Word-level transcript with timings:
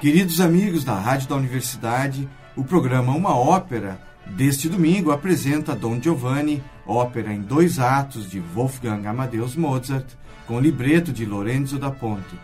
Queridos 0.00 0.40
amigos 0.40 0.82
da 0.82 0.94
Rádio 0.94 1.28
da 1.28 1.36
Universidade, 1.36 2.26
o 2.56 2.64
programa 2.64 3.12
Uma 3.12 3.36
Ópera 3.36 4.00
deste 4.34 4.66
domingo 4.66 5.10
apresenta 5.10 5.76
Don 5.76 6.00
Giovanni, 6.00 6.64
ópera 6.86 7.34
em 7.34 7.42
dois 7.42 7.78
atos 7.78 8.30
de 8.30 8.40
Wolfgang 8.40 9.06
Amadeus 9.06 9.54
Mozart, 9.54 10.06
com 10.46 10.58
libreto 10.58 11.12
de 11.12 11.26
Lorenzo 11.26 11.78
da 11.78 11.90
Ponte. 11.90 12.34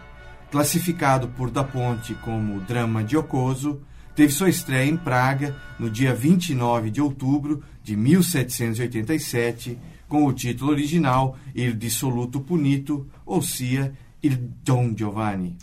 Classificado 0.50 1.28
por 1.28 1.50
da 1.50 1.64
Ponte 1.64 2.12
como 2.16 2.60
drama 2.60 3.02
giocoso, 3.02 3.80
teve 4.14 4.34
sua 4.34 4.50
estreia 4.50 4.90
em 4.90 4.96
Praga 4.98 5.56
no 5.78 5.88
dia 5.88 6.14
29 6.14 6.90
de 6.90 7.00
outubro 7.00 7.62
de 7.82 7.96
1787, 7.96 9.78
com 10.06 10.26
o 10.26 10.32
título 10.34 10.72
original 10.72 11.38
Il 11.54 11.72
Dissoluto 11.72 12.38
Punito, 12.38 13.06
ou 13.24 13.40
sia, 13.40 13.94
Il 14.22 14.36
Don 14.62 14.94
Giovanni. 14.94 15.56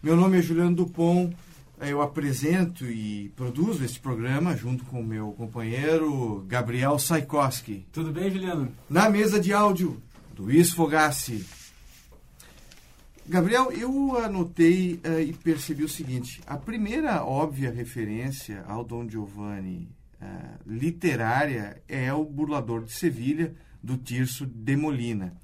Meu 0.00 0.14
nome 0.14 0.38
é 0.38 0.42
Juliano 0.42 0.76
Dupont, 0.76 1.36
eu 1.80 2.00
apresento 2.00 2.86
e 2.86 3.32
produzo 3.34 3.84
este 3.84 3.98
programa 3.98 4.56
junto 4.56 4.84
com 4.84 5.00
o 5.00 5.04
meu 5.04 5.32
companheiro 5.32 6.44
Gabriel 6.46 7.00
Saikoski. 7.00 7.84
Tudo 7.90 8.12
bem, 8.12 8.30
Juliano? 8.30 8.72
Na 8.88 9.10
mesa 9.10 9.40
de 9.40 9.52
áudio, 9.52 10.00
Luiz 10.38 10.70
Fogassi. 10.70 11.44
Gabriel, 13.26 13.72
eu 13.72 14.16
anotei 14.18 15.00
uh, 15.04 15.20
e 15.20 15.32
percebi 15.32 15.82
o 15.82 15.88
seguinte: 15.88 16.40
a 16.46 16.56
primeira 16.56 17.24
óbvia 17.24 17.72
referência 17.72 18.64
ao 18.68 18.84
Dom 18.84 19.08
Giovanni 19.08 19.88
uh, 20.22 20.60
literária 20.64 21.82
é 21.88 22.12
o 22.12 22.24
Burlador 22.24 22.84
de 22.84 22.92
Sevilha, 22.92 23.52
do 23.82 23.96
Tirso 23.96 24.46
de 24.46 24.76
Molina. 24.76 25.34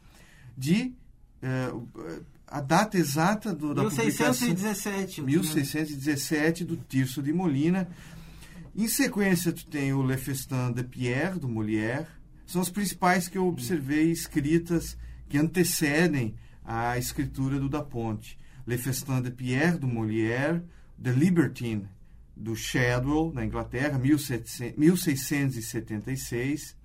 De. 0.56 0.94
Uh, 1.42 2.24
a 2.46 2.60
data 2.60 2.96
exata 2.96 3.54
do, 3.54 3.74
da 3.74 3.82
1617. 3.82 5.20
publicação... 5.20 5.24
1617, 5.24 6.64
do 6.64 6.76
Tirso 6.76 7.22
de 7.22 7.32
Molina. 7.32 7.88
Em 8.76 8.88
sequência, 8.88 9.52
tu 9.52 9.66
tem 9.66 9.92
o 9.92 10.02
Le 10.02 10.16
Festin 10.16 10.72
de 10.72 10.82
Pierre, 10.82 11.38
do 11.38 11.48
Molière. 11.48 12.06
São 12.46 12.60
as 12.60 12.70
principais 12.70 13.28
que 13.28 13.38
eu 13.38 13.46
observei 13.46 14.10
escritas 14.10 14.96
que 15.28 15.38
antecedem 15.38 16.34
a 16.64 16.98
escritura 16.98 17.58
do 17.58 17.68
Da 17.68 17.82
Ponte. 17.82 18.38
Le 18.66 18.78
Festin 18.78 19.22
de 19.22 19.30
Pierre, 19.30 19.78
do 19.78 19.86
Molière. 19.86 20.62
The 21.02 21.12
Libertine, 21.12 21.88
do 22.36 22.54
Shadwell, 22.54 23.32
na 23.34 23.44
Inglaterra, 23.44 23.98
1700, 23.98 24.76
1676. 24.76 26.76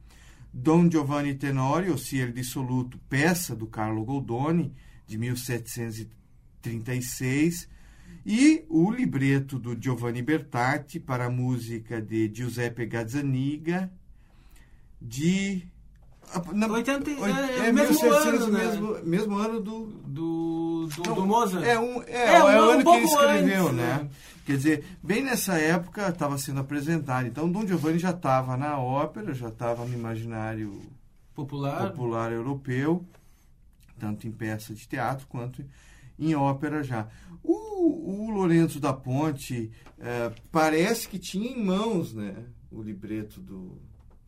Dom 0.51 0.89
Giovanni 0.89 1.35
Tenori, 1.35 1.91
O 1.91 1.97
Cielo 1.97 2.33
Dissoluto, 2.33 2.97
peça 3.07 3.55
do 3.55 3.67
Carlo 3.67 4.03
Goldoni, 4.03 4.73
de 5.09 5.17
1736, 5.17 7.67
e 8.25 8.65
o 8.69 8.91
libreto 8.91 9.57
do 9.57 9.77
Giovanni 9.79 10.21
Bertatti 10.21 10.99
para 10.99 11.25
a 11.25 11.29
música 11.29 11.99
de 11.99 12.29
Giuseppe 12.31 12.85
Gazzaniga, 12.85 13.91
de. 15.01 15.65
Na, 16.53 16.67
80, 16.67 17.09
é, 17.09 17.13
é 17.69 17.71
mesmo 17.71 17.99
1700, 17.99 18.23
ano, 18.23 18.47
né? 18.51 18.65
mesmo, 18.65 18.99
mesmo 19.03 19.35
ano 19.37 19.59
do. 19.59 19.87
Do, 19.87 20.87
do, 20.87 21.03
Não, 21.07 21.15
do 21.15 21.25
Mozart. 21.25 21.65
É, 21.65 21.79
um, 21.79 22.03
é, 22.03 22.11
é, 22.11 22.35
é 22.35 22.43
um, 22.43 22.43
o 22.43 22.69
ano 22.69 22.81
um 22.81 22.83
que 22.83 22.89
ele 22.89 23.05
escreveu, 23.05 23.63
antes, 23.63 23.77
né? 23.77 23.99
né? 24.03 24.09
Quer 24.45 24.57
dizer, 24.57 24.85
bem 25.01 25.23
nessa 25.23 25.57
época 25.57 26.09
estava 26.09 26.37
sendo 26.37 26.59
apresentado. 26.59 27.25
Então, 27.27 27.51
Dom 27.51 27.65
Giovanni 27.65 27.97
já 27.97 28.11
estava 28.11 28.55
na 28.55 28.77
ópera, 28.77 29.33
já 29.33 29.47
estava 29.47 29.83
no 29.85 29.93
imaginário 29.93 30.79
popular, 31.33 31.89
popular 31.89 32.31
europeu 32.31 33.03
tanto 33.99 34.27
em 34.27 34.31
peça 34.31 34.73
de 34.73 34.87
teatro 34.87 35.27
quanto 35.27 35.63
em 36.17 36.35
ópera 36.35 36.83
já. 36.83 37.07
O, 37.43 38.25
o 38.25 38.31
Lourenço 38.31 38.79
da 38.79 38.93
Ponte 38.93 39.71
é, 39.97 40.31
parece 40.51 41.07
que 41.07 41.19
tinha 41.19 41.51
em 41.51 41.63
mãos 41.63 42.13
né, 42.13 42.35
o 42.71 42.81
libreto 42.81 43.39
do, 43.39 43.77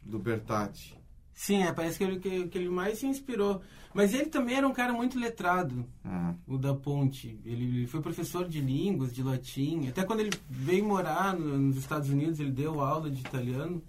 do 0.04 0.20
Bertatti. 0.20 1.00
Sim, 1.34 1.64
é, 1.64 1.74
parece 1.74 1.98
que 1.98 2.04
ele, 2.04 2.20
que, 2.20 2.48
que, 2.50 2.58
ele 2.58 2.70
mais 2.70 3.00
se 3.00 3.08
inspirou. 3.08 3.62
Mas 3.94 4.14
ele 4.14 4.28
também 4.28 4.56
era 4.56 4.68
um 4.68 4.74
cara 4.74 4.94
muito 4.94 5.20
letrado, 5.20 5.86
ah. 6.06 6.36
o 6.48 6.58
da 6.58 6.74
Ponte. 6.74 7.40
Ele 7.44 7.88
foi 7.88 8.00
professor 8.00 8.48
de 8.48 8.62
línguas, 8.62 9.14
de 9.14 9.24
latim. 9.24 9.88
Até 9.88 10.04
quando 10.04 10.20
ele 10.20 10.32
veio 10.48 10.86
morar 10.86 11.36
no, 11.36 11.58
nos 11.58 11.78
Estados 11.78 12.10
Unidos, 12.10 12.40
ele 12.40 12.52
deu 12.52 12.80
aula 12.80 13.10
de 13.10 13.22
italiano. 13.22 13.84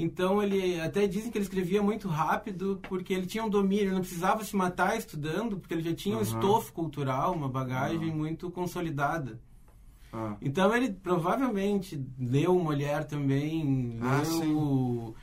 Então 0.00 0.42
ele 0.42 0.80
até 0.80 1.06
dizem 1.06 1.30
que 1.30 1.36
ele 1.36 1.44
escrevia 1.44 1.82
muito 1.82 2.08
rápido 2.08 2.80
porque 2.88 3.12
ele 3.12 3.26
tinha 3.26 3.44
um 3.44 3.50
domínio, 3.50 3.86
ele 3.86 3.92
não 3.92 4.00
precisava 4.00 4.42
se 4.44 4.56
matar 4.56 4.96
estudando, 4.96 5.58
porque 5.58 5.74
ele 5.74 5.82
já 5.82 5.94
tinha 5.94 6.14
uhum. 6.14 6.20
um 6.20 6.24
estofo 6.24 6.72
cultural, 6.72 7.34
uma 7.34 7.48
bagagem 7.48 8.10
uhum. 8.10 8.16
muito 8.16 8.50
consolidada. 8.50 9.38
Uhum. 10.12 10.36
Então 10.40 10.74
ele 10.74 10.90
provavelmente 10.92 12.02
leu 12.18 12.58
Mulher 12.58 13.04
também, 13.04 13.98
ah, 14.00 14.22
leu 14.40 14.58
o, 14.58 15.14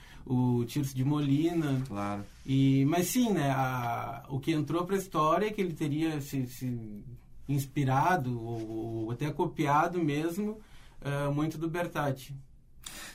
o 0.60 0.66
Tirso 0.66 0.96
de 0.96 1.04
Molina. 1.04 1.82
Claro. 1.88 2.24
E, 2.46 2.86
mas 2.86 3.08
sim, 3.08 3.32
né, 3.32 3.50
a, 3.52 4.26
o 4.30 4.40
que 4.40 4.52
entrou 4.52 4.86
para 4.86 4.96
a 4.96 5.00
história 5.00 5.48
é 5.48 5.52
que 5.52 5.60
ele 5.60 5.74
teria 5.74 6.22
se, 6.22 6.46
se 6.46 7.04
inspirado 7.50 8.40
ou, 8.42 8.70
ou, 9.06 9.12
até 9.12 9.32
copiado 9.32 10.04
mesmo 10.04 10.60
uh, 11.02 11.34
muito 11.34 11.58
do 11.58 11.70
Bertatti. 11.70 12.36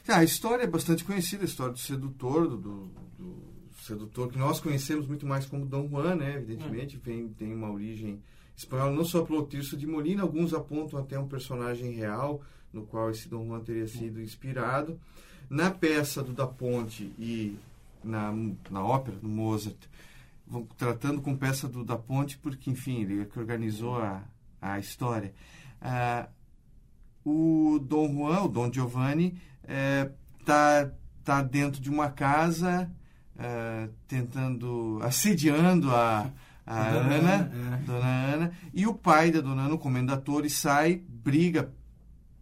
Ah, 0.08 0.18
a 0.18 0.24
história 0.24 0.64
é 0.64 0.66
bastante 0.66 1.04
conhecida, 1.04 1.42
a 1.42 1.46
história 1.46 1.72
do 1.72 1.78
sedutor, 1.78 2.48
do, 2.48 2.56
do, 2.56 2.86
do, 3.18 3.52
sedutor 3.82 4.30
que 4.30 4.38
nós 4.38 4.60
conhecemos 4.60 5.06
muito 5.06 5.26
mais 5.26 5.46
como 5.46 5.66
Dom 5.66 5.88
Juan, 5.88 6.16
né? 6.16 6.36
Evidentemente, 6.36 6.96
vem, 6.96 7.28
tem 7.28 7.54
uma 7.54 7.70
origem 7.70 8.22
espanhola, 8.56 8.94
não 8.94 9.04
só 9.04 9.22
pelo 9.22 9.46
Tirso 9.46 9.76
de 9.76 9.86
Molina, 9.86 10.22
alguns 10.22 10.52
apontam 10.54 10.98
até 10.98 11.18
um 11.18 11.28
personagem 11.28 11.92
real 11.92 12.42
no 12.72 12.86
qual 12.86 13.10
esse 13.10 13.28
Dom 13.28 13.46
Juan 13.46 13.60
teria 13.60 13.86
sido 13.86 14.20
inspirado. 14.20 14.98
Na 15.48 15.70
peça 15.70 16.22
do 16.22 16.32
Da 16.32 16.46
Ponte 16.46 17.12
e 17.18 17.56
na, 18.02 18.32
na 18.70 18.84
ópera 18.84 19.16
do 19.16 19.28
Mozart, 19.28 19.76
vão 20.46 20.66
tratando 20.76 21.20
com 21.20 21.36
peça 21.36 21.68
do 21.68 21.84
Da 21.84 21.96
Ponte, 21.96 22.38
porque, 22.38 22.70
enfim, 22.70 23.02
ele 23.02 23.22
é 23.22 23.24
que 23.24 23.38
organizou 23.38 23.96
a, 23.96 24.22
a 24.60 24.78
história. 24.78 25.34
Ah, 25.80 26.28
o 27.24 27.78
Dom 27.78 28.12
Juan, 28.12 28.42
o 28.42 28.48
Dom 28.48 28.72
Giovanni, 28.72 29.36
é, 29.64 30.10
tá, 30.44 30.90
tá 31.24 31.42
dentro 31.42 31.80
de 31.80 31.90
uma 31.90 32.10
casa 32.10 32.90
é, 33.38 33.88
tentando 34.06 34.98
assediando 35.02 35.90
a, 35.90 36.30
a 36.66 36.88
Ana, 36.88 37.14
Ana 37.14 37.52
é. 37.74 37.84
Dona 37.84 38.06
Ana, 38.06 38.52
e 38.72 38.86
o 38.86 38.94
pai 38.94 39.30
da 39.30 39.40
Dona 39.40 39.62
Ana, 39.62 39.74
o 39.74 39.78
comendatore, 39.78 40.48
sai, 40.48 41.02
briga, 41.08 41.72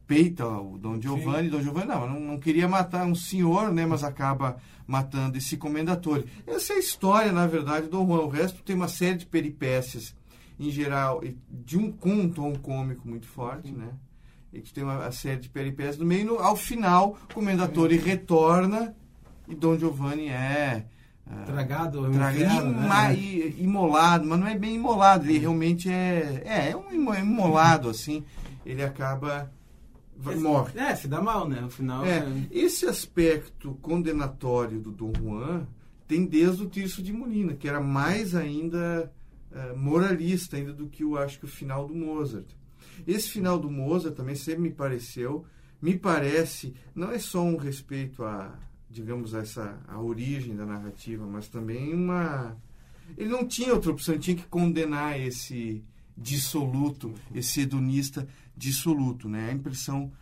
peita 0.06 0.46
o 0.46 0.78
Dom 0.78 1.00
Giovanni. 1.00 1.48
Sim. 1.48 1.56
Dom 1.56 1.62
Giovanni 1.62 1.88
não, 1.88 2.20
não, 2.20 2.38
queria 2.38 2.68
matar 2.68 3.06
um 3.06 3.14
senhor, 3.14 3.72
né, 3.72 3.86
mas 3.86 4.04
acaba 4.04 4.56
matando 4.86 5.38
esse 5.38 5.56
comendatore. 5.56 6.26
Essa 6.46 6.74
é 6.74 6.76
a 6.76 6.80
história, 6.80 7.32
na 7.32 7.46
verdade, 7.46 7.86
do 7.86 7.92
Dom 7.92 8.06
Juan. 8.06 8.22
O 8.22 8.28
resto 8.28 8.62
tem 8.62 8.76
uma 8.76 8.88
série 8.88 9.18
de 9.18 9.26
peripécias, 9.26 10.14
em 10.58 10.70
geral, 10.70 11.22
de 11.48 11.78
um, 11.78 11.90
com 11.92 12.12
um 12.12 12.28
tom 12.28 12.54
cômico 12.56 13.08
muito 13.08 13.26
forte, 13.26 13.70
né? 13.72 13.88
E 14.52 14.60
que 14.60 14.72
tem 14.72 14.82
uma 14.82 15.10
série 15.12 15.40
de 15.40 15.48
peripécias 15.48 15.98
no 15.98 16.04
meio. 16.04 16.26
No, 16.26 16.38
ao 16.38 16.56
final, 16.56 17.16
o 17.30 17.34
Comendatore 17.34 17.96
retorna 17.96 18.94
e 19.48 19.54
Dom 19.54 19.78
Giovanni 19.78 20.28
é. 20.28 20.86
Uh, 21.26 21.44
Tragado, 21.46 22.10
tragado 22.10 22.70
né? 22.70 23.52
imolado, 23.56 24.26
mas 24.26 24.40
não 24.40 24.46
é 24.48 24.58
bem 24.58 24.74
imolado, 24.74 25.26
ele 25.26 25.38
realmente 25.38 25.88
é. 25.88 26.42
É, 26.44 26.70
é 26.70 26.76
um 26.76 27.14
imolado, 27.14 27.88
assim. 27.88 28.24
Ele 28.66 28.82
acaba. 28.82 29.50
Esse, 30.26 30.36
morre. 30.36 30.78
É, 30.78 30.94
se 30.96 31.08
dá 31.08 31.22
mal, 31.22 31.48
né? 31.48 31.60
No 31.60 31.70
final. 31.70 32.04
É, 32.04 32.18
é... 32.18 32.46
Esse 32.50 32.86
aspecto 32.86 33.78
condenatório 33.80 34.80
do 34.80 34.90
Dom 34.90 35.12
Juan 35.18 35.66
tem 36.06 36.26
desde 36.26 36.64
o 36.64 36.66
Tirso 36.66 37.02
de 37.02 37.12
Molina, 37.12 37.54
que 37.54 37.68
era 37.68 37.80
mais 37.80 38.34
ainda 38.34 39.10
uh, 39.52 39.78
moralista 39.78 40.56
ainda 40.56 40.72
do 40.72 40.88
que 40.88 41.04
eu 41.04 41.16
acho 41.16 41.38
que 41.38 41.44
o 41.44 41.48
final 41.48 41.86
do 41.86 41.94
Mozart. 41.94 42.46
Esse 43.06 43.28
final 43.30 43.58
do 43.58 43.70
Mozart 43.70 44.14
também 44.14 44.34
sempre 44.34 44.62
me 44.62 44.70
pareceu, 44.70 45.44
me 45.80 45.96
parece, 45.98 46.74
não 46.94 47.10
é 47.10 47.18
só 47.18 47.42
um 47.42 47.56
respeito 47.56 48.22
a, 48.22 48.58
digamos, 48.90 49.34
a 49.34 49.40
essa 49.40 49.80
a 49.88 50.00
origem 50.00 50.54
da 50.54 50.66
narrativa, 50.66 51.26
mas 51.26 51.48
também 51.48 51.94
uma 51.94 52.56
ele 53.16 53.28
não 53.30 53.46
tinha 53.46 53.74
outra 53.74 53.90
opção, 53.90 54.14
ele 54.14 54.22
tinha 54.22 54.36
que 54.36 54.46
condenar 54.46 55.18
esse 55.18 55.82
dissoluto, 56.16 57.14
esse 57.34 57.62
hedonista 57.62 58.28
dissoluto, 58.56 59.28
né? 59.28 59.50
A 59.50 59.52
impressão 59.52 60.12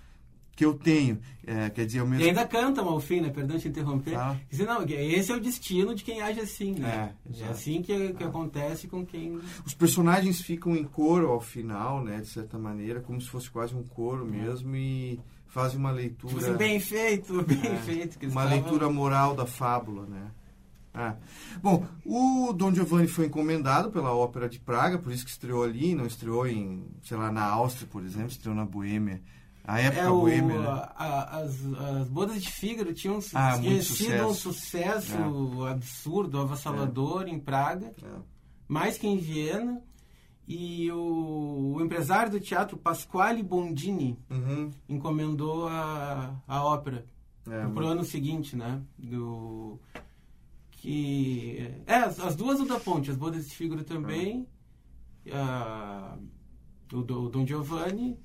que 0.58 0.64
eu 0.64 0.74
tenho. 0.74 1.20
É, 1.46 1.70
quer 1.70 1.86
dizer, 1.86 2.00
eu 2.00 2.06
mesmo... 2.06 2.24
E 2.24 2.28
ainda 2.28 2.44
cantam 2.44 2.88
ao 2.88 2.98
fim, 2.98 3.20
né? 3.20 3.30
Perdão 3.30 3.56
te 3.56 3.68
interromper. 3.68 4.16
Ah. 4.16 4.36
Não, 4.66 4.82
esse 4.84 5.30
é 5.30 5.36
o 5.36 5.40
destino 5.40 5.94
de 5.94 6.02
quem 6.02 6.20
age 6.20 6.40
assim, 6.40 6.72
né? 6.72 7.14
É, 7.32 7.44
é 7.44 7.48
assim 7.48 7.80
que, 7.80 8.12
que 8.14 8.24
ah. 8.24 8.26
acontece 8.26 8.88
com 8.88 9.06
quem... 9.06 9.38
Os 9.64 9.72
personagens 9.72 10.40
ficam 10.40 10.74
em 10.74 10.82
coro 10.82 11.30
ao 11.30 11.40
final, 11.40 12.02
né? 12.02 12.20
De 12.20 12.26
certa 12.26 12.58
maneira, 12.58 13.00
como 13.00 13.20
se 13.20 13.28
fosse 13.28 13.48
quase 13.48 13.72
um 13.72 13.84
coro 13.84 14.26
é. 14.26 14.30
mesmo 14.32 14.74
e 14.74 15.20
fazem 15.46 15.78
uma 15.78 15.92
leitura... 15.92 16.34
Tipo 16.34 16.44
assim, 16.44 16.56
bem 16.56 16.80
feito, 16.80 17.40
bem 17.46 17.60
é, 17.62 17.76
feito. 17.76 18.28
uma 18.28 18.42
leitura 18.42 18.90
moral 18.90 19.36
da 19.36 19.46
fábula, 19.46 20.06
né? 20.06 20.32
Ah. 20.92 21.14
Bom, 21.62 21.86
o 22.04 22.52
Dom 22.52 22.74
Giovanni 22.74 23.06
foi 23.06 23.26
encomendado 23.26 23.92
pela 23.92 24.12
Ópera 24.12 24.48
de 24.48 24.58
Praga, 24.58 24.98
por 24.98 25.12
isso 25.12 25.24
que 25.24 25.30
estreou 25.30 25.62
ali, 25.62 25.94
não 25.94 26.04
estreou 26.04 26.48
em, 26.48 26.84
sei 27.04 27.16
lá, 27.16 27.30
na 27.30 27.44
Áustria, 27.44 27.86
por 27.88 28.02
exemplo, 28.02 28.30
estreou 28.32 28.56
na 28.56 28.64
Boêmia. 28.64 29.22
A 29.68 29.80
época 29.80 30.00
é 30.00 30.08
o, 30.08 30.20
boêmia, 30.20 30.60
né? 30.60 30.66
a, 30.96 31.40
as, 31.40 31.62
as 32.00 32.08
bodas 32.08 32.42
de 32.42 32.50
Fígaro 32.50 32.94
tinham, 32.94 33.18
ah, 33.34 33.60
sido 33.82 34.26
um 34.26 34.32
sucesso 34.32 35.14
é. 35.66 35.72
absurdo, 35.72 36.40
avassalador 36.40 37.24
é. 37.26 37.30
em 37.30 37.38
Praga, 37.38 37.94
é. 38.02 38.20
mais 38.66 38.96
que 38.96 39.06
em 39.06 39.18
Viena. 39.18 39.82
E 40.50 40.90
o, 40.90 41.74
o, 41.76 41.82
empresário 41.82 42.32
do 42.32 42.40
teatro, 42.40 42.78
Pasquale 42.78 43.42
Bondini, 43.42 44.18
uhum. 44.30 44.70
encomendou 44.88 45.68
a, 45.68 46.34
a 46.48 46.64
ópera 46.64 47.04
é, 47.46 47.66
pro 47.66 47.88
ano 47.88 48.02
seguinte, 48.02 48.56
né? 48.56 48.80
Do, 48.96 49.78
que 50.70 51.70
é 51.86 51.96
as, 51.96 52.18
as 52.18 52.34
duas 52.34 52.58
o 52.58 52.64
da 52.64 52.80
Ponte, 52.80 53.10
as 53.10 53.18
bodas 53.18 53.46
de 53.46 53.54
Fígaro 53.54 53.84
também, 53.84 54.48
uhum. 55.26 56.28
o, 56.94 57.02
do, 57.02 57.24
o 57.24 57.28
Dom 57.28 57.46
Giovanni 57.46 58.18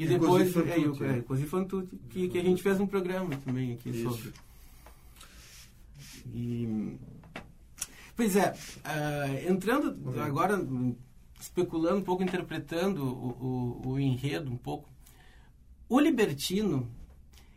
e, 0.00 0.04
e 0.04 0.06
depois 0.06 0.56
é, 0.56 0.60
o, 0.60 1.04
é, 1.04 1.46
fan 1.46 1.64
tutti, 1.64 1.94
que, 2.08 2.28
que 2.30 2.38
a 2.38 2.42
gente 2.42 2.62
fez 2.62 2.80
um 2.80 2.86
programa 2.86 3.36
também 3.44 3.74
aqui 3.74 3.90
Isso. 3.90 4.10
sobre. 4.10 4.32
E, 6.32 6.96
pois 8.16 8.34
é, 8.34 8.54
uh, 8.54 9.50
entrando 9.50 9.94
uhum. 10.08 10.22
agora, 10.22 10.66
especulando 11.38 11.98
um 11.98 12.02
pouco, 12.02 12.22
interpretando 12.22 13.04
o, 13.04 13.82
o, 13.84 13.90
o 13.90 14.00
enredo 14.00 14.50
um 14.50 14.56
pouco, 14.56 14.88
o 15.86 16.00
libertino, 16.00 16.90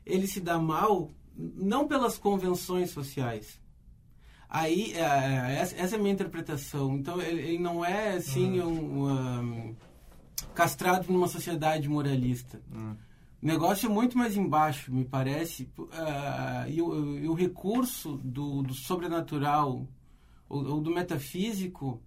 ele 0.06 0.28
se 0.28 0.42
dá 0.42 0.60
mal 0.60 1.12
não 1.38 1.88
pelas 1.88 2.18
convenções 2.18 2.92
sociais, 2.92 3.57
Aí, 4.50 4.94
é, 4.94 5.00
é, 5.00 5.56
essa, 5.56 5.75
é 5.75 5.95
a 5.95 5.98
minha 5.98 6.13
interpretação. 6.13 6.95
Então, 6.95 7.19
ele, 7.19 7.42
ele 7.42 7.57
não 7.57 7.84
é, 7.84 8.18
assim, 8.18 8.60
uhum. 8.60 8.69
um, 8.69 9.10
um, 9.10 9.75
castrado 10.54 11.12
numa 11.12 11.28
sociedade 11.28 11.90
moralista. 11.90 12.62
Uhum. 12.72 12.96
O 13.42 13.46
negócio 13.46 13.88
é 13.88 13.90
muito 13.90 14.18
mais 14.18 14.38
embaixo, 14.38 14.94
me 14.94 15.04
parece. 15.04 15.70
Uh, 15.78 16.70
e, 16.70 16.82
o, 16.82 17.20
e, 17.20 17.28
o, 17.28 17.34
recurso 17.34 18.18
do, 18.24 18.64
do 18.64 18.74
sobrenatural 18.74 19.86
ou, 20.48 20.66
ou, 20.66 20.82
do 20.82 20.90
metafísico, 20.90 22.02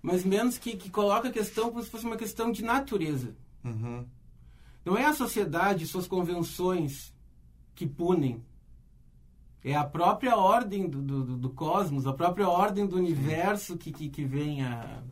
mas 0.00 0.24
menos 0.24 0.58
que, 0.58 0.76
que 0.76 0.88
coloca 0.88 1.28
a 1.28 1.32
questão 1.32 1.70
como 1.70 1.82
se 1.82 1.90
fosse 1.90 2.06
uma 2.06 2.16
questão 2.16 2.52
de 2.52 2.62
natureza. 2.62 3.34
Uhum. 3.64 4.06
Não 4.84 4.96
é 4.96 5.04
a 5.04 5.12
sociedade, 5.12 5.86
suas 5.86 6.06
convenções 6.06 7.12
que 7.74 7.86
punem 7.86 8.44
é 9.66 9.74
a 9.74 9.82
própria 9.82 10.36
ordem 10.36 10.88
do, 10.88 11.02
do, 11.02 11.36
do 11.36 11.50
cosmos, 11.50 12.06
a 12.06 12.12
própria 12.12 12.48
ordem 12.48 12.86
do 12.86 12.94
universo 12.94 13.76
que, 13.76 13.90
que, 13.90 14.08
que 14.08 14.24
vem 14.24 14.62
a, 14.62 15.02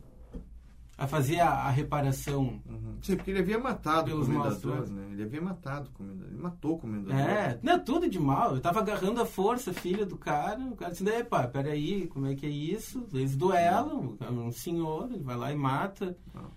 a 0.97 1.07
fazer 1.07 1.39
a, 1.39 1.49
a 1.49 1.69
reparação. 1.69 2.61
Uhum. 2.65 2.97
Sim, 3.01 3.15
porque 3.15 3.31
ele 3.31 3.39
havia 3.39 3.59
matado 3.59 4.15
o 4.15 4.25
comendador, 4.25 4.89
né? 4.89 5.07
Ele 5.11 5.23
havia 5.23 5.41
matado 5.41 5.89
o 5.89 5.93
comendador, 5.93 6.27
ele 6.31 6.41
matou 6.41 6.75
o 6.75 6.79
comendador. 6.79 7.19
É, 7.19 7.59
não, 7.61 7.83
tudo 7.83 8.09
de 8.09 8.19
mal. 8.19 8.55
Eu 8.55 8.61
tava 8.61 8.79
agarrando 8.79 9.21
a 9.21 9.25
força, 9.25 9.73
filha 9.73 10.05
do 10.05 10.17
cara, 10.17 10.59
o 10.59 10.75
cara 10.75 10.91
disse, 10.91 11.23
pá, 11.25 11.47
peraí, 11.47 12.07
como 12.07 12.27
é 12.27 12.35
que 12.35 12.45
é 12.45 12.49
isso? 12.49 13.05
Eles 13.13 13.35
duelam, 13.35 14.17
um 14.29 14.51
senhor, 14.51 15.11
ele 15.11 15.23
vai 15.23 15.35
lá 15.35 15.51
e 15.51 15.55
mata. 15.55 16.17
Ah. 16.33 16.49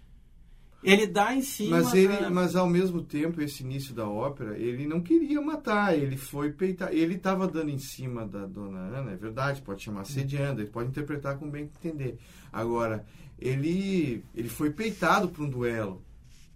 Ele 0.82 1.06
dá 1.06 1.34
em 1.34 1.42
cima. 1.42 1.78
Mas, 1.78 1.92
ele, 1.92 2.16
da... 2.16 2.30
mas 2.30 2.54
ao 2.54 2.68
mesmo 2.68 3.02
tempo, 3.02 3.40
esse 3.42 3.62
início 3.64 3.92
da 3.92 4.08
ópera, 4.08 4.56
ele 4.56 4.86
não 4.86 5.00
queria 5.00 5.40
matar, 5.40 5.96
ele 5.96 6.16
foi 6.16 6.52
peitar. 6.52 6.92
Ele 6.92 7.14
estava 7.14 7.48
dando 7.48 7.70
em 7.70 7.78
cima 7.78 8.26
da 8.26 8.46
dona 8.46 8.78
Ana, 8.78 9.12
é 9.12 9.16
verdade, 9.16 9.60
pode 9.62 9.82
chamar 9.82 10.04
sediando, 10.04 10.60
ele 10.60 10.70
pode 10.70 10.88
interpretar 10.88 11.36
como 11.36 11.50
bem 11.50 11.64
entender. 11.64 12.18
Agora, 12.52 13.04
ele, 13.38 14.24
ele 14.34 14.48
foi 14.48 14.70
peitado 14.70 15.28
para 15.28 15.42
um 15.42 15.50
duelo, 15.50 16.02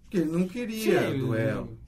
porque 0.03 0.19
ele 0.19 0.31
não 0.31 0.47
queria 0.47 1.11
Sim, 1.11 1.19
duelo. 1.19 1.79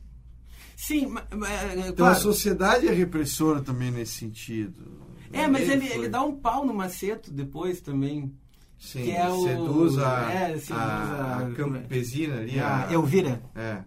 Sim, 0.76 1.06
mas, 1.06 1.50
é, 1.50 1.74
então 1.78 1.94
claro. 1.94 2.12
a 2.12 2.20
sociedade 2.20 2.88
é 2.88 2.92
repressora 2.92 3.62
também 3.62 3.92
nesse 3.92 4.12
sentido. 4.12 5.04
É, 5.32 5.46
mas 5.46 5.68
ele, 5.68 5.86
ele, 5.86 5.94
ele 5.94 6.08
dá 6.08 6.22
um 6.22 6.36
pau 6.36 6.64
no 6.64 6.74
maceto 6.74 7.30
depois 7.32 7.80
também. 7.80 8.32
Sim, 8.78 9.04
que 9.04 9.10
é 9.12 9.28
o, 9.28 9.42
seduz 9.42 9.98
a, 9.98 10.32
é, 10.32 10.58
seduz 10.58 10.70
a, 10.70 11.38
a 11.38 11.50
campesina 11.52 12.36
ali. 12.40 12.60
A, 12.60 12.88
a 12.88 12.92
Elvira. 12.92 13.42
É. 13.54 13.82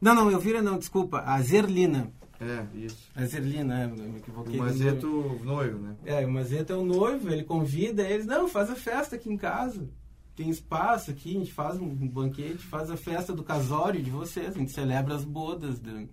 Não, 0.00 0.14
não, 0.14 0.30
Elvira 0.30 0.60
não, 0.60 0.78
desculpa. 0.78 1.22
A 1.24 1.40
Zerlina. 1.40 2.12
É, 2.40 2.66
isso. 2.76 3.10
A 3.14 3.24
Zerlina, 3.24 3.82
é, 3.82 3.86
me 3.86 4.18
equivoquei. 4.18 4.58
O 4.58 4.62
Mazeto 4.62 5.40
noivo, 5.42 5.78
né? 5.78 5.96
É, 6.04 6.26
o 6.26 6.30
Mazeto 6.30 6.72
é 6.72 6.76
o 6.76 6.84
noivo, 6.84 7.30
ele 7.30 7.44
convida 7.44 8.02
eles, 8.02 8.26
não, 8.26 8.48
faz 8.48 8.70
a 8.70 8.74
festa 8.74 9.16
aqui 9.16 9.30
em 9.30 9.36
casa. 9.36 9.88
Tem 10.34 10.50
espaço 10.50 11.12
aqui, 11.12 11.36
a 11.36 11.38
gente 11.38 11.52
faz 11.52 11.78
um 11.78 11.88
banquete, 12.08 12.58
faz 12.58 12.90
a 12.90 12.96
festa 12.96 13.32
do 13.32 13.44
casório 13.44 14.02
de 14.02 14.10
vocês, 14.10 14.48
a 14.48 14.58
gente 14.58 14.72
celebra 14.72 15.14
as 15.14 15.24
bodas 15.24 15.78
do, 15.78 16.08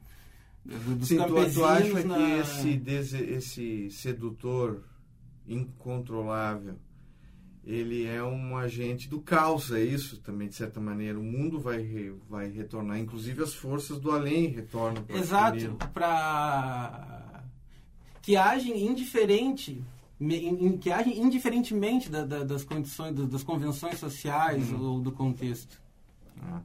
do, 0.63 0.95
dos 0.95 1.07
Sim, 1.07 1.17
campesinos. 1.17 1.53
Tu, 1.53 1.59
tu 1.59 1.65
acha 1.65 2.03
na... 2.07 2.15
que 2.15 2.91
esse, 2.91 3.15
esse 3.17 3.89
sedutor 3.89 4.83
incontrolável 5.47 6.75
ele 7.71 8.05
é 8.05 8.21
um 8.21 8.57
agente 8.57 9.07
do 9.07 9.21
caos, 9.21 9.71
é 9.71 9.81
isso 9.81 10.17
também, 10.17 10.49
de 10.49 10.55
certa 10.55 10.79
maneira. 10.79 11.17
O 11.17 11.23
mundo 11.23 11.57
vai, 11.57 11.81
re, 11.81 12.13
vai 12.29 12.49
retornar, 12.49 12.99
inclusive 12.99 13.41
as 13.41 13.53
forças 13.53 13.97
do 13.97 14.11
além 14.11 14.47
retornam 14.47 15.01
para 15.03 15.17
Exato, 15.17 15.77
para 15.93 17.43
que 18.21 18.35
agem 18.35 18.85
indiferente, 18.85 19.81
que 20.81 20.91
agem 20.91 21.21
indiferentemente 21.21 22.09
da, 22.09 22.25
da, 22.25 22.43
das 22.43 22.63
condições, 22.63 23.15
das 23.15 23.41
convenções 23.41 23.97
sociais 23.99 24.69
uhum. 24.71 24.81
ou 24.81 24.99
do 24.99 25.11
contexto. 25.11 25.81
Ah. 26.41 26.61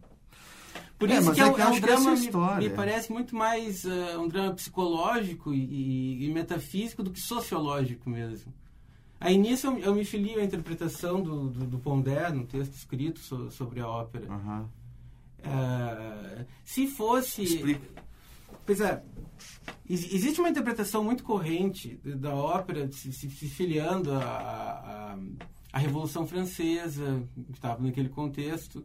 Por 0.98 1.08
é, 1.10 1.18
isso 1.18 1.32
que 1.32 1.40
é, 1.40 1.44
é, 1.44 1.46
é 1.46 1.66
um 1.68 1.80
drama, 1.80 2.10
me, 2.16 2.68
me, 2.68 2.70
parece 2.70 3.12
muito 3.12 3.36
mais 3.36 3.84
uh, 3.84 4.18
um 4.18 4.28
drama 4.28 4.54
psicológico 4.54 5.52
e, 5.52 6.24
e 6.24 6.30
metafísico 6.32 7.02
do 7.02 7.10
que 7.10 7.20
sociológico 7.20 8.08
mesmo. 8.08 8.52
Aí 9.18 9.36
nisso 9.36 9.66
eu, 9.66 9.78
eu 9.78 9.94
me 9.94 10.04
filio 10.04 10.40
à 10.40 10.44
interpretação 10.44 11.22
do, 11.22 11.48
do, 11.48 11.66
do 11.66 11.78
Pondé, 11.78 12.30
no 12.30 12.46
texto 12.46 12.74
escrito 12.74 13.18
so, 13.20 13.50
sobre 13.50 13.80
a 13.80 13.88
ópera. 13.88 14.30
Uhum. 14.30 14.68
Uh, 15.40 16.46
se 16.64 16.86
fosse. 16.86 17.42
Explica. 17.42 18.04
Pois 18.64 18.80
é. 18.80 19.02
Existe 19.88 20.40
uma 20.40 20.48
interpretação 20.48 21.04
muito 21.04 21.22
corrente 21.22 22.00
da 22.04 22.34
ópera 22.34 22.90
se, 22.90 23.12
se, 23.12 23.30
se 23.30 23.48
filiando 23.48 24.12
à, 24.12 25.16
à, 25.72 25.78
Revolução 25.78 26.26
Francesa, 26.26 27.22
que 27.46 27.52
estava 27.52 27.82
naquele 27.82 28.08
contexto. 28.08 28.84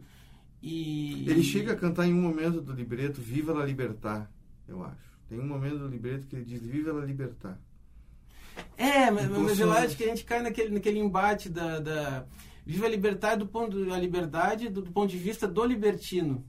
E, 0.62 1.28
ele 1.28 1.42
chega 1.42 1.72
a 1.72 1.76
cantar 1.76 2.06
em 2.06 2.14
um 2.14 2.20
momento 2.20 2.60
do 2.60 2.72
libreto 2.72 3.20
Viva 3.20 3.52
la 3.52 3.64
Libertad, 3.64 4.28
eu 4.68 4.84
acho. 4.84 5.18
Tem 5.28 5.40
um 5.40 5.46
momento 5.46 5.78
do 5.78 5.88
libreto 5.88 6.26
que 6.28 6.36
ele 6.36 6.44
diz 6.44 6.62
Viva 6.62 6.92
la 6.92 7.04
Libertad. 7.04 7.56
É, 8.76 9.10
mas, 9.10 9.28
mas 9.28 9.60
eu 9.60 9.72
acho 9.72 9.96
que 9.96 10.04
a 10.04 10.08
gente 10.08 10.24
cai 10.24 10.42
naquele, 10.42 10.70
naquele 10.70 10.98
embate 10.98 11.48
da, 11.48 11.78
da 11.78 12.24
viva 12.64 12.86
a 12.86 12.88
liberdade 12.88 13.40
do 13.40 13.46
ponto 13.46 13.92
a 13.92 13.98
liberdade 13.98 14.68
do, 14.68 14.82
do 14.82 14.92
ponto 14.92 15.10
de 15.10 15.18
vista 15.18 15.46
do 15.46 15.64
libertino. 15.64 16.44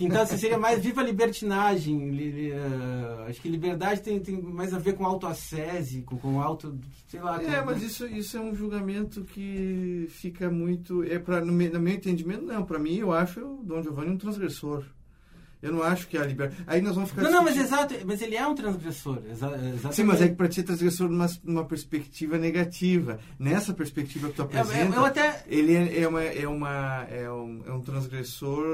Então 0.00 0.22
assim, 0.22 0.36
seria 0.36 0.58
mais 0.58 0.80
viva 0.80 1.00
a 1.00 1.04
libertinagem. 1.04 2.10
Li, 2.10 2.52
uh, 2.52 3.24
acho 3.28 3.40
que 3.40 3.48
liberdade 3.48 4.00
tem, 4.00 4.20
tem 4.20 4.40
mais 4.40 4.72
a 4.72 4.78
ver 4.78 4.94
com 4.94 5.04
autoassese, 5.04 6.02
com, 6.02 6.16
com 6.16 6.40
auto, 6.40 6.78
sei 7.08 7.20
lá. 7.20 7.42
É, 7.42 7.64
mas 7.64 7.82
isso, 7.82 8.06
isso 8.06 8.36
é 8.36 8.40
um 8.40 8.54
julgamento 8.54 9.24
que 9.24 10.06
fica 10.10 10.48
muito, 10.48 11.02
é 11.02 11.18
para 11.18 11.40
no, 11.40 11.52
no 11.52 11.80
meu 11.80 11.94
entendimento 11.94 12.44
não. 12.44 12.64
Para 12.64 12.78
mim 12.78 12.98
eu 12.98 13.12
acho 13.12 13.40
o 13.40 13.64
Dom 13.64 13.82
Giovanni 13.82 14.10
um 14.10 14.18
transgressor. 14.18 14.84
Eu 15.62 15.72
não 15.72 15.82
acho 15.82 16.08
que 16.08 16.16
a 16.16 16.24
liberdade. 16.24 16.62
Aí 16.66 16.80
nós 16.80 16.94
vamos 16.94 17.10
ficar. 17.10 17.22
Não, 17.22 17.30
não, 17.30 17.44
mas 17.44 17.56
exato, 17.56 17.94
mas 18.06 18.22
ele 18.22 18.34
é 18.34 18.46
um 18.46 18.54
transgressor. 18.54 19.18
Exa 19.30 19.46
exatamente. 19.48 19.94
Sim, 19.94 20.04
mas 20.04 20.22
é 20.22 20.28
que 20.28 20.34
para 20.34 20.48
ti 20.48 20.60
é 20.60 20.62
transgressor 20.62 21.08
numa, 21.08 21.26
numa 21.44 21.64
perspectiva 21.66 22.38
negativa. 22.38 23.18
Nessa 23.38 23.74
perspectiva 23.74 24.28
que 24.28 24.36
tu 24.36 24.42
apresenta, 24.42 24.96
eu, 24.96 25.00
eu, 25.00 25.04
até... 25.04 25.44
ele 25.46 25.74
é, 25.74 26.00
é, 26.00 26.08
uma, 26.08 26.22
é, 26.22 26.48
uma, 26.48 27.06
é, 27.10 27.30
um, 27.30 27.62
é 27.66 27.72
um 27.72 27.80
transgressor 27.82 28.64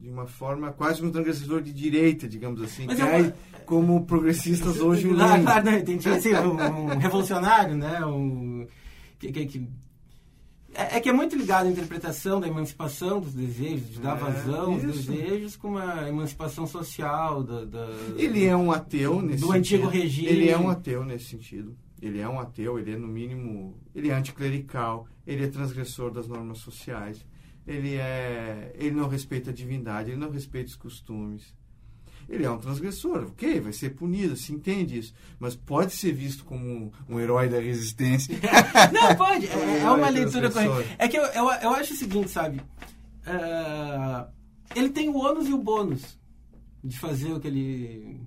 de 0.00 0.08
uma 0.08 0.26
forma, 0.26 0.72
quase 0.72 1.04
um 1.04 1.10
transgressor 1.10 1.60
de 1.60 1.74
direita, 1.74 2.26
digamos 2.26 2.62
assim. 2.62 2.86
Mas 2.86 2.96
que 2.96 3.02
eu... 3.02 3.06
é 3.06 3.34
como 3.66 4.06
progressistas 4.06 4.80
hoje 4.80 5.08
o 5.08 5.20
Ah, 5.20 5.38
claro, 5.38 5.64
não, 5.66 5.74
entendi. 5.76 6.08
Assim, 6.08 6.32
um, 6.32 6.92
um 6.92 6.96
revolucionário, 6.96 7.76
né? 7.76 8.02
Um, 8.06 8.66
que, 9.18 9.30
que, 9.30 9.46
que 9.46 9.68
é, 10.78 10.96
é, 10.96 11.00
que 11.00 11.08
é 11.08 11.12
muito 11.12 11.36
ligado 11.36 11.66
à 11.66 11.70
interpretação 11.70 12.38
da 12.38 12.46
emancipação 12.46 13.20
dos 13.20 13.34
desejos, 13.34 13.90
de 13.90 14.00
dar 14.00 14.16
é, 14.16 14.20
vazão 14.20 14.74
aos 14.74 14.82
desejos 14.82 15.56
com 15.56 15.70
uma 15.70 16.08
emancipação 16.08 16.68
social. 16.68 17.42
Da, 17.42 17.64
da, 17.64 17.88
ele 18.16 18.44
é 18.46 18.56
um 18.56 18.70
ateu 18.70 19.20
nesse 19.20 19.40
Do 19.40 19.52
sentido. 19.52 19.86
antigo 19.86 19.88
regime. 19.88 20.28
Ele 20.28 20.48
é 20.48 20.56
um 20.56 20.70
ateu 20.70 21.04
nesse 21.04 21.24
sentido. 21.24 21.76
Ele 22.00 22.20
é 22.20 22.28
um 22.28 22.38
ateu, 22.38 22.78
ele 22.78 22.92
é 22.92 22.96
no 22.96 23.08
mínimo, 23.08 23.76
ele 23.92 24.08
é 24.08 24.14
anticlerical, 24.14 25.08
ele 25.26 25.44
é 25.44 25.48
transgressor 25.48 26.12
das 26.12 26.28
normas 26.28 26.58
sociais, 26.58 27.26
ele 27.66 27.96
é, 27.96 28.72
ele 28.76 28.92
não 28.94 29.08
respeita 29.08 29.50
a 29.50 29.52
divindade, 29.52 30.10
ele 30.10 30.20
não 30.20 30.30
respeita 30.30 30.70
os 30.70 30.76
costumes. 30.76 31.52
Ele 32.28 32.44
é 32.44 32.50
um 32.50 32.58
transgressor, 32.58 33.24
ok, 33.28 33.60
vai 33.60 33.72
ser 33.72 33.90
punido, 33.90 34.36
se 34.36 34.52
entende 34.52 34.98
isso, 34.98 35.14
mas 35.40 35.56
pode 35.56 35.92
ser 35.94 36.12
visto 36.12 36.44
como 36.44 36.92
um, 37.08 37.18
herói 37.18 37.48
da 37.48 37.58
resistência. 37.58 38.38
Não, 38.92 39.16
pode, 39.16 39.46
é, 39.46 39.78
é 39.80 39.90
uma 39.90 40.10
leitura 40.10 40.50
correta. 40.50 40.96
É 40.98 41.08
que 41.08 41.16
eu, 41.16 41.22
eu, 41.24 41.50
eu, 41.62 41.70
acho 41.70 41.94
o 41.94 41.96
seguinte, 41.96 42.28
sabe, 42.28 42.60
uh, 43.26 44.30
ele 44.76 44.90
tem 44.90 45.08
o 45.08 45.16
ônus 45.16 45.48
e 45.48 45.52
o 45.54 45.58
bônus 45.58 46.18
de 46.84 46.98
fazer 46.98 47.32
o 47.32 47.40
que 47.40 47.48
ele 47.48 48.20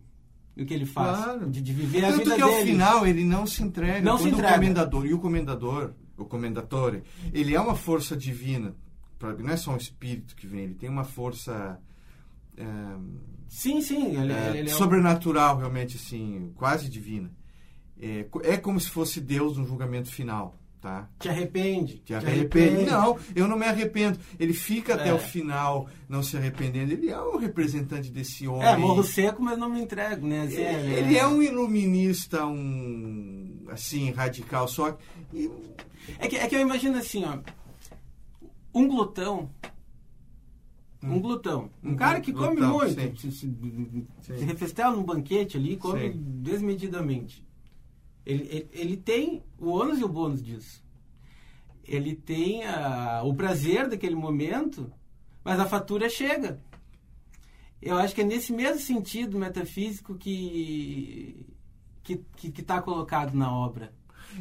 o 0.57 0.65
que 0.65 0.73
ele 0.73 0.85
faz, 0.85 1.23
claro. 1.23 1.49
de, 1.49 1.61
de 1.61 1.73
viver 1.73 2.01
Tanto 2.01 2.13
a 2.13 2.17
vida 2.17 2.35
que 2.35 2.41
ao 2.41 2.53
final 2.61 3.07
ele 3.07 3.23
não 3.23 3.47
se 3.47 3.63
entrega. 3.63 4.01
Não 4.01 4.17
Quando 4.17 4.23
se 4.23 4.29
entrega. 4.29 4.51
o 4.51 4.55
comendador 4.55 5.05
e 5.05 5.13
o 5.13 5.19
comendador, 5.19 5.93
o 6.17 6.25
comendatore, 6.25 7.03
ele 7.33 7.55
é 7.55 7.59
uma 7.59 7.75
força 7.75 8.17
divina. 8.17 8.75
Não 9.39 9.49
é 9.49 9.55
só 9.55 9.71
um 9.71 9.77
espírito 9.77 10.35
que 10.35 10.47
vem, 10.47 10.63
ele 10.63 10.73
tem 10.73 10.89
uma 10.89 11.03
força 11.03 11.79
é, 12.57 12.65
sim, 13.47 13.81
sim, 13.81 14.15
ele, 14.15 14.33
é, 14.33 14.57
ele 14.57 14.69
é 14.69 14.73
sobrenatural, 14.73 15.57
realmente 15.57 15.97
assim, 15.97 16.51
quase 16.55 16.89
divina. 16.89 17.31
É, 17.99 18.25
é 18.43 18.57
como 18.57 18.79
se 18.79 18.89
fosse 18.89 19.21
Deus 19.21 19.57
no 19.57 19.65
julgamento 19.65 20.09
final. 20.09 20.57
Tá? 20.81 21.07
Te 21.19 21.29
arrepende. 21.29 21.99
Te 21.99 22.15
arrepende. 22.15 22.59
arrepende. 22.59 22.89
Não, 22.89 23.15
eu 23.35 23.47
não 23.47 23.55
me 23.55 23.67
arrependo. 23.67 24.17
Ele 24.39 24.51
fica 24.51 24.95
até 24.95 25.09
é. 25.09 25.13
o 25.13 25.19
final 25.19 25.87
não 26.09 26.23
se 26.23 26.35
arrependendo. 26.35 26.91
Ele 26.91 27.07
é 27.11 27.21
um 27.21 27.37
representante 27.37 28.09
desse 28.09 28.47
homem. 28.47 28.67
É, 28.67 28.75
morro 28.75 29.03
seco, 29.03 29.43
mas 29.43 29.59
não 29.59 29.69
me 29.69 29.79
entrego, 29.79 30.25
né? 30.25 30.41
Assim, 30.41 30.55
ele, 30.55 30.93
ele 30.95 31.17
é 31.19 31.27
um 31.27 31.39
iluminista, 31.39 32.47
um 32.47 33.63
assim, 33.69 34.09
radical, 34.09 34.67
só 34.67 34.97
que. 35.29 35.51
É 36.17 36.27
que, 36.27 36.35
é 36.35 36.47
que 36.47 36.55
eu 36.55 36.61
imagino 36.61 36.97
assim, 36.97 37.25
ó. 37.25 37.37
Um 38.73 38.87
glutão. 38.87 39.51
Um 41.03 41.13
hum. 41.13 41.19
glutão. 41.19 41.69
Um, 41.83 41.91
um 41.91 41.95
cara 41.95 42.21
que 42.21 42.31
glutão, 42.31 42.55
come 42.55 42.67
muito. 42.67 43.19
Sim. 43.19 43.31
Se, 43.31 43.31
se, 43.31 44.37
se 44.37 44.45
refestela 44.45 44.95
num 44.95 45.03
banquete 45.03 45.57
ali, 45.57 45.77
come 45.77 46.11
sim. 46.11 46.19
desmedidamente. 46.41 47.45
Ele, 48.25 48.43
ele, 48.43 48.69
ele, 48.71 48.97
tem 48.97 49.43
o 49.57 49.69
ônus 49.69 49.99
e 49.99 50.03
o 50.03 50.07
bônus 50.07 50.43
disso. 50.43 50.83
Ele 51.83 52.15
tem 52.15 52.63
a, 52.65 53.23
o 53.23 53.33
prazer 53.33 53.89
daquele 53.89 54.15
momento, 54.15 54.91
mas 55.43 55.59
a 55.59 55.65
fatura 55.65 56.07
chega. 56.07 56.61
Eu 57.81 57.97
acho 57.97 58.13
que 58.13 58.21
é 58.21 58.23
nesse 58.23 58.53
mesmo 58.53 58.79
sentido 58.79 59.39
metafísico 59.39 60.15
que 60.15 61.45
que 62.03 62.61
está 62.61 62.81
colocado 62.81 63.33
na 63.33 63.55
obra. 63.55 63.93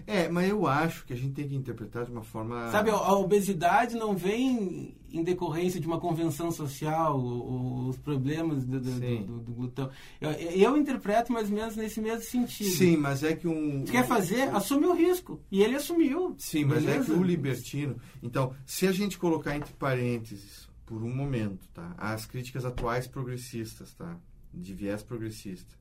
É, 0.07 0.29
mas 0.29 0.49
eu 0.49 0.67
acho 0.67 1.05
que 1.05 1.13
a 1.13 1.17
gente 1.17 1.33
tem 1.35 1.49
que 1.49 1.55
interpretar 1.55 2.05
de 2.05 2.13
uma 2.13 2.23
forma. 2.23 2.71
Sabe, 2.71 2.91
a 2.91 3.13
obesidade 3.15 3.97
não 3.97 4.17
vem 4.17 4.95
em 5.13 5.23
decorrência 5.23 5.81
de 5.81 5.87
uma 5.87 5.99
convenção 5.99 6.51
social, 6.51 7.19
os 7.19 7.97
problemas 7.99 8.65
do, 8.65 8.81
do, 8.81 9.01
do, 9.01 9.39
do 9.41 9.53
glutão. 9.53 9.91
Eu, 10.21 10.31
eu, 10.31 10.77
interpreto 10.77 11.33
mais 11.33 11.49
ou 11.49 11.57
menos 11.57 11.77
nesse 11.77 12.01
mesmo 12.01 12.23
sentido. 12.23 12.71
Sim, 12.71 12.97
mas 12.97 13.23
é 13.23 13.35
que 13.35 13.49
um. 13.49 13.85
Se 13.87 13.93
quer 13.93 14.07
fazer, 14.07 14.43
assume 14.55 14.87
o 14.87 14.95
risco. 14.95 15.41
E 15.51 15.63
ele 15.63 15.77
assumiu. 15.77 16.35
Sim, 16.39 16.65
mas 16.65 16.85
beleza? 16.85 17.13
é 17.13 17.15
que 17.15 17.21
o 17.21 17.23
libertino. 17.23 17.97
Então, 18.23 18.55
se 18.65 18.87
a 18.87 18.93
gente 18.93 19.19
colocar 19.19 19.57
entre 19.57 19.73
parênteses, 19.75 20.69
por 20.87 21.03
um 21.03 21.15
momento, 21.15 21.69
tá? 21.73 21.95
As 21.97 22.27
críticas 22.27 22.65
atuais 22.65 23.07
progressistas, 23.07 23.95
tá? 23.95 24.17
De 24.53 24.75
viés 24.75 25.03
progressista. 25.03 25.79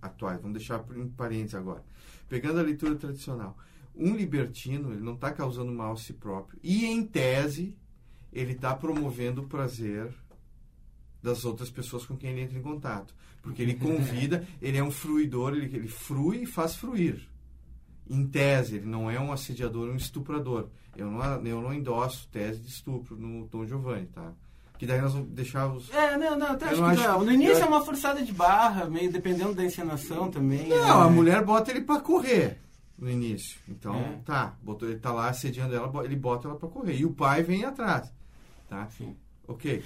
Atuais, 0.00 0.40
vamos 0.40 0.56
deixar 0.58 0.84
em 0.96 1.08
parênteses 1.08 1.54
agora 1.54 1.84
pegando 2.32 2.60
a 2.60 2.62
leitura 2.62 2.94
tradicional, 2.94 3.58
um 3.94 4.16
libertino 4.16 4.90
ele 4.90 5.02
não 5.02 5.12
está 5.12 5.30
causando 5.30 5.70
mal 5.70 5.92
a 5.92 5.96
si 5.98 6.14
próprio 6.14 6.58
e 6.62 6.86
em 6.86 7.04
tese 7.04 7.76
ele 8.32 8.52
está 8.52 8.74
promovendo 8.74 9.42
o 9.42 9.46
prazer 9.46 10.10
das 11.22 11.44
outras 11.44 11.68
pessoas 11.68 12.06
com 12.06 12.16
quem 12.16 12.30
ele 12.30 12.40
entra 12.40 12.58
em 12.58 12.62
contato, 12.62 13.14
porque 13.42 13.60
ele 13.60 13.74
convida, 13.74 14.48
ele 14.62 14.78
é 14.78 14.82
um 14.82 14.90
fruidor, 14.90 15.52
ele, 15.52 15.66
ele 15.76 15.88
frui 15.88 16.44
e 16.44 16.46
faz 16.46 16.74
fruir. 16.74 17.28
Em 18.08 18.26
tese, 18.26 18.76
ele 18.76 18.86
não 18.86 19.10
é 19.10 19.20
um 19.20 19.30
assediador, 19.30 19.90
um 19.90 19.96
estuprador. 19.96 20.70
Eu 20.96 21.10
não, 21.10 21.46
eu 21.46 21.60
não 21.60 21.74
endosso 21.74 22.28
tese 22.28 22.60
de 22.60 22.68
estupro 22.68 23.14
no 23.14 23.46
Tom 23.46 23.66
Giovanni, 23.66 24.06
tá? 24.06 24.32
Que 24.82 24.86
daí 24.86 25.00
nós 25.00 25.12
vamos 25.12 25.28
deixar 25.28 25.72
os. 25.72 25.88
É, 25.92 26.16
não, 26.16 26.36
não, 26.36 26.48
até 26.48 26.64
acho 26.64 26.80
não 26.80 26.92
que 26.92 26.98
acho, 26.98 27.08
não. 27.08 27.24
No 27.24 27.30
início 27.30 27.58
eu... 27.58 27.62
é 27.62 27.66
uma 27.66 27.84
forçada 27.84 28.20
de 28.20 28.32
barra, 28.32 28.86
meio 28.86 29.12
dependendo 29.12 29.54
da 29.54 29.64
encenação 29.64 30.28
também. 30.28 30.66
Não, 30.70 30.76
né? 30.76 31.06
a 31.06 31.08
mulher 31.08 31.44
bota 31.44 31.70
ele 31.70 31.82
para 31.82 32.00
correr 32.00 32.58
no 32.98 33.08
início. 33.08 33.60
Então, 33.68 33.94
é. 33.94 34.18
tá, 34.24 34.56
botou, 34.60 34.88
ele 34.88 34.98
tá 34.98 35.12
lá 35.12 35.28
assediando 35.28 35.72
ela, 35.72 36.04
ele 36.04 36.16
bota 36.16 36.48
ela 36.48 36.56
para 36.56 36.68
correr. 36.68 36.96
E 36.96 37.04
o 37.06 37.12
pai 37.12 37.44
vem 37.44 37.64
atrás. 37.64 38.12
Tá? 38.68 38.88
Sim. 38.88 39.14
Ok. 39.46 39.84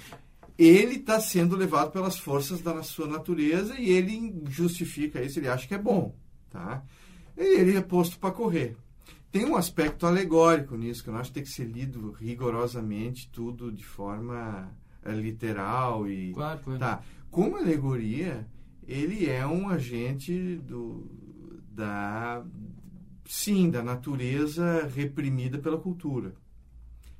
Ele 0.57 0.95
está 0.95 1.19
sendo 1.19 1.55
levado 1.55 1.91
pelas 1.91 2.17
forças 2.17 2.59
da 2.59 2.81
sua 2.81 3.05
natureza 3.05 3.79
e 3.79 3.91
ele 3.91 4.41
justifica 4.47 5.21
isso, 5.21 5.37
ele 5.37 5.47
acha 5.47 5.67
que 5.67 5.75
é 5.75 5.77
bom. 5.77 6.15
Tá? 6.49 6.81
E 7.37 7.59
ele 7.59 7.77
é 7.77 7.81
posto 7.81 8.17
para 8.17 8.31
correr. 8.31 8.75
Tem 9.31 9.45
um 9.45 9.55
aspecto 9.55 10.07
alegórico 10.07 10.75
nisso, 10.75 11.03
que 11.03 11.11
eu 11.11 11.15
acho 11.15 11.29
que 11.29 11.35
tem 11.35 11.43
que 11.43 11.49
ser 11.49 11.65
lido 11.65 12.09
rigorosamente, 12.13 13.29
tudo 13.31 13.71
de 13.71 13.85
forma 13.85 14.75
é 14.83 14.86
literal 15.13 16.07
e 16.07 16.33
claro, 16.33 16.59
claro. 16.63 16.79
tá. 16.79 17.01
Como 17.29 17.57
alegoria 17.57 18.47
ele 18.87 19.29
é 19.29 19.45
um 19.45 19.69
agente 19.69 20.55
do 20.57 21.05
da 21.69 22.43
sim 23.25 23.69
da 23.69 23.83
natureza 23.83 24.89
reprimida 24.95 25.59
pela 25.59 25.77
cultura. 25.77 26.33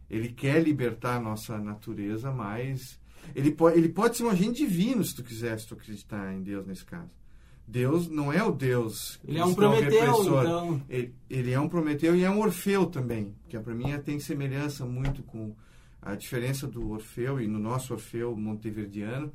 Ele 0.09 0.29
quer 0.29 0.63
libertar 0.63 1.17
a 1.17 1.19
nossa 1.19 1.57
natureza 1.59 2.31
mas 2.31 2.97
ele 3.35 3.51
pode 3.51 3.77
ele 3.77 3.89
pode 3.89 4.15
ser 4.15 4.23
um 4.23 4.29
agente 4.29 4.65
divino 4.65 5.03
se 5.03 5.13
tu 5.13 5.23
quiser 5.23 5.59
se 5.59 5.67
tu 5.67 5.73
acreditar 5.73 6.33
em 6.33 6.41
Deus 6.41 6.65
nesse 6.65 6.85
caso. 6.85 7.11
Deus 7.67 8.07
não 8.07 8.31
é 8.31 8.41
o 8.41 8.51
Deus 8.51 9.19
ele 9.27 9.39
é 9.39 9.43
um 9.43 9.53
Prometeu 9.53 10.21
então. 10.21 10.81
Ele, 10.87 11.13
ele 11.29 11.51
é 11.51 11.59
um 11.59 11.67
Prometeu 11.67 12.15
e 12.15 12.23
é 12.23 12.29
um 12.29 12.39
Orfeu 12.39 12.85
também 12.85 13.35
que 13.49 13.59
para 13.59 13.75
mim 13.75 13.97
tem 14.05 14.17
semelhança 14.19 14.85
muito 14.85 15.21
com 15.21 15.53
a 16.07 16.15
diferença 16.15 16.65
do 16.65 16.89
Orfeu 16.91 17.41
e 17.41 17.47
no 17.47 17.59
nosso 17.59 17.93
Orfeu 17.93 18.33
monteverdiano 18.33 19.29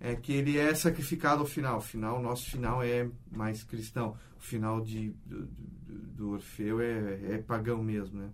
é 0.00 0.16
que 0.16 0.32
ele 0.32 0.56
é 0.58 0.74
sacrificado 0.74 1.42
ao 1.42 1.46
final. 1.46 1.78
O 1.78 1.82
final, 1.82 2.22
nosso 2.22 2.50
final 2.50 2.82
é 2.82 3.10
mais 3.30 3.62
cristão. 3.62 4.16
O 4.38 4.40
final 4.40 4.80
de, 4.80 5.10
do, 5.26 5.46
do 5.86 6.30
Orfeu 6.30 6.80
é, 6.80 7.34
é, 7.34 7.38
pagão 7.38 7.82
mesmo, 7.82 8.20
né? 8.20 8.30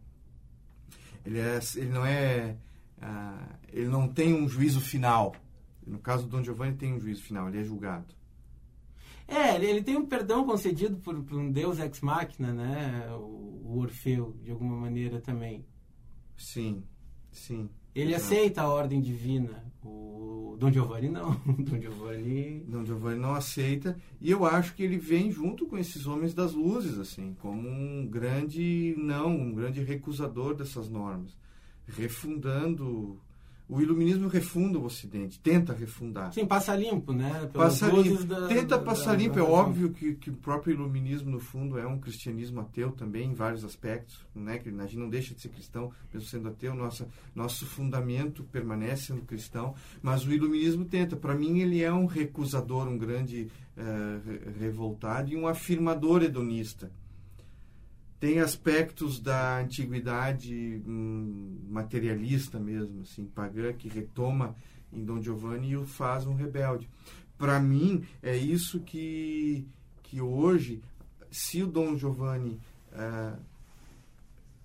Ele, 1.27 1.41
é, 1.41 1.59
ele 1.75 1.89
não 1.91 2.07
é... 2.07 2.57
Ah, 3.03 3.57
ele 3.73 3.89
não 3.89 4.07
tem 4.07 4.35
um 4.35 4.49
juízo 4.49 4.81
final. 4.81 5.35
No 5.85 5.99
caso 5.99 6.25
do 6.25 6.29
Dom 6.29 6.45
Giovanni 6.45 6.77
tem 6.77 6.95
um 6.95 7.01
juízo 7.01 7.23
final, 7.23 7.49
ele 7.49 7.59
é 7.59 7.65
julgado. 7.65 8.15
É, 9.27 9.57
ele, 9.57 9.67
ele 9.67 9.83
tem 9.83 9.97
um 9.97 10.07
perdão 10.07 10.45
concedido 10.45 10.97
por, 10.99 11.21
por 11.25 11.39
um 11.39 11.51
deus 11.51 11.81
ex-máquina, 11.81 12.53
né? 12.53 13.09
O, 13.17 13.63
o 13.65 13.79
Orfeu, 13.79 14.37
de 14.45 14.53
alguma 14.53 14.77
maneira 14.77 15.21
também. 15.21 15.65
Sim, 16.37 16.85
sim. 17.33 17.69
Ele 17.95 18.15
aceita 18.15 18.63
a 18.63 18.69
ordem 18.69 19.01
divina. 19.01 19.65
O 19.85 20.57
Dom 20.59 20.71
Giovanni 20.71 21.09
não. 21.09 21.33
Dom 21.59 21.81
Giovanni... 21.81 22.65
Dom 22.69 22.85
Giovanni 22.85 23.19
não 23.19 23.35
aceita. 23.35 23.97
E 24.21 24.31
eu 24.31 24.45
acho 24.45 24.75
que 24.75 24.83
ele 24.83 24.99
vem 24.99 25.31
junto 25.31 25.67
com 25.67 25.77
esses 25.79 26.07
homens 26.07 26.35
das 26.35 26.53
luzes, 26.53 26.99
assim, 26.99 27.35
como 27.41 27.69
um 27.69 28.07
grande 28.07 28.95
não, 28.99 29.31
um 29.31 29.53
grande 29.53 29.83
recusador 29.83 30.55
dessas 30.55 30.89
normas. 30.89 31.37
Refundando 31.87 33.21
o 33.71 33.81
iluminismo 33.81 34.27
refunda 34.27 34.81
o 34.81 34.85
Ocidente, 34.85 35.39
tenta 35.39 35.73
refundar. 35.73 36.33
Sim, 36.33 36.45
passa 36.45 36.75
limpo, 36.75 37.13
né? 37.13 37.49
Pelas 37.53 37.79
passa 37.79 37.87
limpo. 37.87 38.25
Da, 38.25 38.49
tenta 38.49 38.77
da, 38.77 38.79
passar 38.81 39.13
da, 39.13 39.19
limpo. 39.19 39.39
é 39.39 39.43
óbvio 39.43 39.91
que, 39.91 40.15
que 40.15 40.29
o 40.29 40.35
próprio 40.35 40.75
iluminismo, 40.75 41.31
no 41.31 41.39
fundo, 41.39 41.79
é 41.79 41.87
um 41.87 41.97
cristianismo 41.97 42.61
ateu 42.61 42.91
também, 42.91 43.31
em 43.31 43.33
vários 43.35 43.65
aspectos. 43.65 44.19
Né? 44.35 44.59
Que 44.59 44.71
a 44.71 44.73
gente 44.73 44.97
não 44.97 45.09
deixa 45.09 45.35
de 45.35 45.41
ser 45.41 45.51
cristão, 45.51 45.93
mesmo 46.13 46.29
sendo 46.29 46.49
ateu. 46.49 46.75
Nossa, 46.75 47.07
nosso 47.33 47.65
fundamento 47.65 48.43
permanece 48.43 49.05
sendo 49.05 49.23
cristão. 49.23 49.73
Mas 50.03 50.27
o 50.27 50.33
iluminismo 50.33 50.85
tenta. 50.85 51.15
Para 51.15 51.37
mim, 51.37 51.61
ele 51.61 51.81
é 51.81 51.93
um 51.93 52.07
recusador, 52.07 52.89
um 52.89 52.99
grande 52.99 53.49
uh, 53.77 54.59
revoltado 54.59 55.31
e 55.33 55.37
um 55.37 55.47
afirmador 55.47 56.25
hedonista 56.25 56.91
tem 58.21 58.39
aspectos 58.39 59.19
da 59.19 59.59
antiguidade 59.59 60.83
hum, 60.87 61.59
materialista 61.71 62.61
mesmo, 62.61 63.01
assim, 63.01 63.25
pagã, 63.25 63.73
que 63.73 63.89
retoma 63.89 64.55
em 64.93 65.03
Dom 65.03 65.23
Giovanni 65.23 65.71
e 65.71 65.77
o 65.79 65.87
faz 65.87 66.27
um 66.27 66.35
rebelde. 66.35 66.89
Para 67.39 67.59
mim, 67.59 68.05
é 68.23 68.37
isso 68.37 68.81
que, 68.81 69.67
que 70.03 70.21
hoje, 70.21 70.83
se 71.31 71.63
o 71.63 71.67
Dom 71.67 71.97
Giovanni 71.97 72.61
ah, 72.93 73.39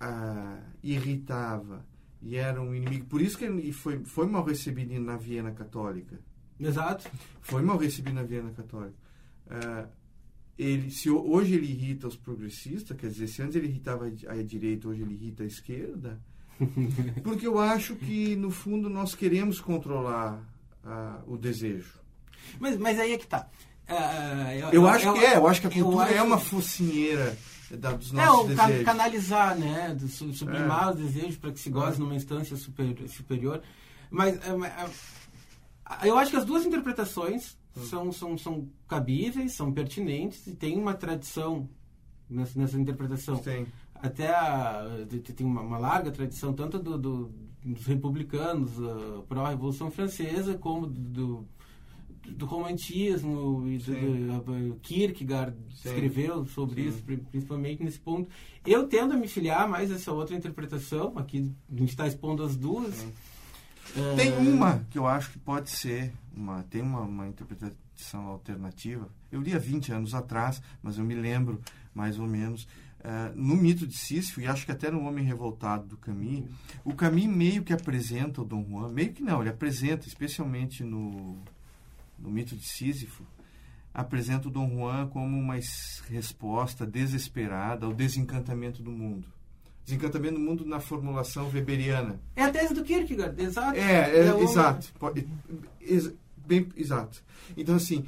ah, 0.02 0.60
irritava 0.84 1.86
e 2.22 2.36
era 2.36 2.62
um 2.62 2.76
inimigo, 2.76 3.06
por 3.06 3.22
isso 3.22 3.38
que 3.38 3.46
ele 3.46 3.72
foi, 3.72 4.04
foi 4.04 4.28
mal 4.28 4.44
recebido 4.44 5.00
na 5.00 5.16
Viena 5.16 5.52
Católica. 5.52 6.20
Exato. 6.60 7.10
Foi 7.40 7.62
mal 7.62 7.78
recebido 7.78 8.16
na 8.16 8.24
Viena 8.24 8.52
Católica. 8.52 8.98
Ah, 9.50 9.88
ele 10.58 10.90
se 10.90 11.10
hoje 11.10 11.56
ele 11.56 11.68
irrita 11.68 12.08
os 12.08 12.16
progressistas, 12.16 12.98
quer 12.98 13.08
dizer, 13.08 13.28
se 13.28 13.42
antes 13.42 13.56
ele 13.56 13.68
irritava 13.68 14.06
a 14.06 14.36
direita, 14.42 14.88
hoje 14.88 15.02
ele 15.02 15.16
irrita 15.16 15.44
a 15.44 15.46
esquerda, 15.46 16.20
porque 17.24 17.46
eu 17.46 17.60
acho 17.60 17.96
que 17.96 18.36
no 18.36 18.50
fundo 18.50 18.90
nós 18.90 19.14
queremos 19.14 19.60
controlar 19.60 20.42
uh, 20.84 21.34
o 21.34 21.38
desejo. 21.38 22.00
Mas, 22.60 22.78
mas 22.78 23.00
aí 23.00 23.14
é 23.14 23.18
que 23.18 23.28
tá. 23.28 23.48
Uh, 23.88 24.52
eu, 24.52 24.70
eu, 24.72 24.88
acho 24.88 25.08
eu, 25.08 25.14
que 25.14 25.26
é, 25.26 25.36
eu 25.36 25.48
acho 25.48 25.62
que 25.62 25.68
a 25.68 25.70
cultura 25.70 26.10
é 26.10 26.22
uma 26.22 26.40
focinheira 26.40 27.38
da, 27.72 27.92
dos 27.92 28.12
nossos 28.12 28.52
é, 28.52 28.56
desejos. 28.56 28.86
canalizar, 28.86 29.58
né? 29.58 29.98
Sublimar 30.10 30.88
é. 30.88 30.92
os 30.92 30.96
desejos 30.98 31.38
para 31.38 31.52
que 31.52 31.60
se 31.60 31.70
goze 31.70 31.98
é. 31.98 32.00
numa 32.00 32.16
instância 32.16 32.56
super, 32.56 32.96
superior. 33.10 33.62
Mas 34.10 34.40
eu 36.04 36.18
acho 36.18 36.32
que 36.32 36.38
as 36.38 36.46
duas 36.46 36.66
interpretações. 36.66 37.58
São, 37.76 38.12
são, 38.12 38.38
são 38.38 38.70
cabíveis, 38.88 39.54
são 39.54 39.72
pertinentes 39.72 40.48
e 40.48 40.56
tem 40.56 40.78
uma 40.78 40.94
tradição 40.94 41.70
nessa, 42.30 42.60
nessa 42.60 42.80
interpretação. 42.80 43.42
Sim. 43.42 43.66
Até 43.96 44.30
a, 44.30 44.86
tem 45.36 45.46
uma, 45.46 45.62
uma, 45.62 45.78
larga 45.78 46.12
tradição, 46.12 46.54
tanto 46.54 46.78
do, 46.80 46.98
do 46.98 47.32
dos 47.66 47.88
republicanos 47.88 48.78
uh, 48.78 49.26
pró-revolução 49.28 49.90
francesa, 49.90 50.56
como 50.56 50.86
do, 50.86 51.48
do 52.30 52.46
romantismo 52.46 53.68
e 53.68 53.80
do, 53.80 54.42
do, 54.44 54.76
Kierkegaard 54.82 55.56
Sim. 55.74 55.90
escreveu 55.90 56.46
sobre 56.46 56.84
Sim. 56.84 56.90
isso, 56.90 57.04
principalmente 57.32 57.84
nesse 57.84 58.00
ponto. 58.00 58.30
Eu 58.64 58.88
tendo 58.88 59.16
a 59.16 59.18
me 59.18 59.28
filiar 59.28 59.68
mais 59.68 59.90
essa 59.92 60.12
outra 60.12 60.36
interpretação, 60.36 61.18
aqui 61.18 61.52
a 61.72 61.76
gente 61.76 61.90
está 61.90 62.06
expondo 62.06 62.44
as 62.44 62.56
duas. 62.56 63.04
Tem 64.16 64.34
uma 64.38 64.80
que 64.90 64.98
eu 64.98 65.08
acho 65.08 65.32
que 65.32 65.40
pode 65.40 65.70
ser, 65.70 66.12
uma, 66.36 66.64
tem 66.64 66.82
uma, 66.82 67.02
uma 67.02 67.28
interpretação 67.28 68.28
alternativa. 68.28 69.08
Eu 69.32 69.42
li 69.42 69.54
há 69.54 69.60
20 69.60 69.92
anos 69.94 70.14
atrás, 70.14 70.62
mas 70.82 70.98
eu 70.98 71.04
me 71.04 71.16
lembro 71.16 71.62
mais 71.94 72.20
ou 72.20 72.28
menos 72.28 72.68
Uh, 73.06 73.32
no 73.36 73.56
mito 73.56 73.86
de 73.86 73.96
Sísifo, 73.96 74.42
e 74.42 74.48
acho 74.48 74.66
que 74.66 74.72
até 74.72 74.90
no 74.90 75.06
Homem 75.06 75.24
Revoltado 75.24 75.86
do 75.86 75.96
Camus, 75.96 76.44
o 76.84 76.92
Camus 76.96 77.28
meio 77.28 77.64
que 77.64 77.72
apresenta 77.72 78.42
o 78.42 78.44
Dom 78.44 78.66
Juan, 78.68 78.90
meio 78.90 79.14
que 79.14 79.22
não, 79.22 79.42
ele 79.42 79.52
apresenta, 79.52 80.08
especialmente 80.08 80.84
no, 80.84 81.38
no 82.18 82.32
mito 82.32 82.56
de 82.56 82.68
Sísifo, 82.68 83.24
apresenta 83.94 84.48
o 84.48 84.52
Dom 84.52 84.68
Juan 84.72 85.08
como 85.10 85.38
uma 85.38 85.54
resposta 86.10 86.84
desesperada 86.84 87.86
ao 87.86 87.94
desencantamento 87.94 88.82
do 88.82 88.90
mundo. 88.90 89.28
Desencantamento 89.86 90.34
do 90.34 90.40
mundo 90.40 90.66
na 90.66 90.80
formulação 90.80 91.50
weberiana. 91.54 92.20
É 92.36 92.44
a 92.44 92.52
tese 92.52 92.74
do 92.74 92.84
Kierkegaard, 92.84 93.40
exato. 93.40 93.78
É, 93.78 94.10
é, 94.10 94.28
é 94.28 94.44
exato. 94.44 94.92
Pode, 95.00 95.28
ex, 95.80 96.12
bem, 96.46 96.68
exato. 96.76 97.24
Então, 97.56 97.76
assim, 97.76 98.04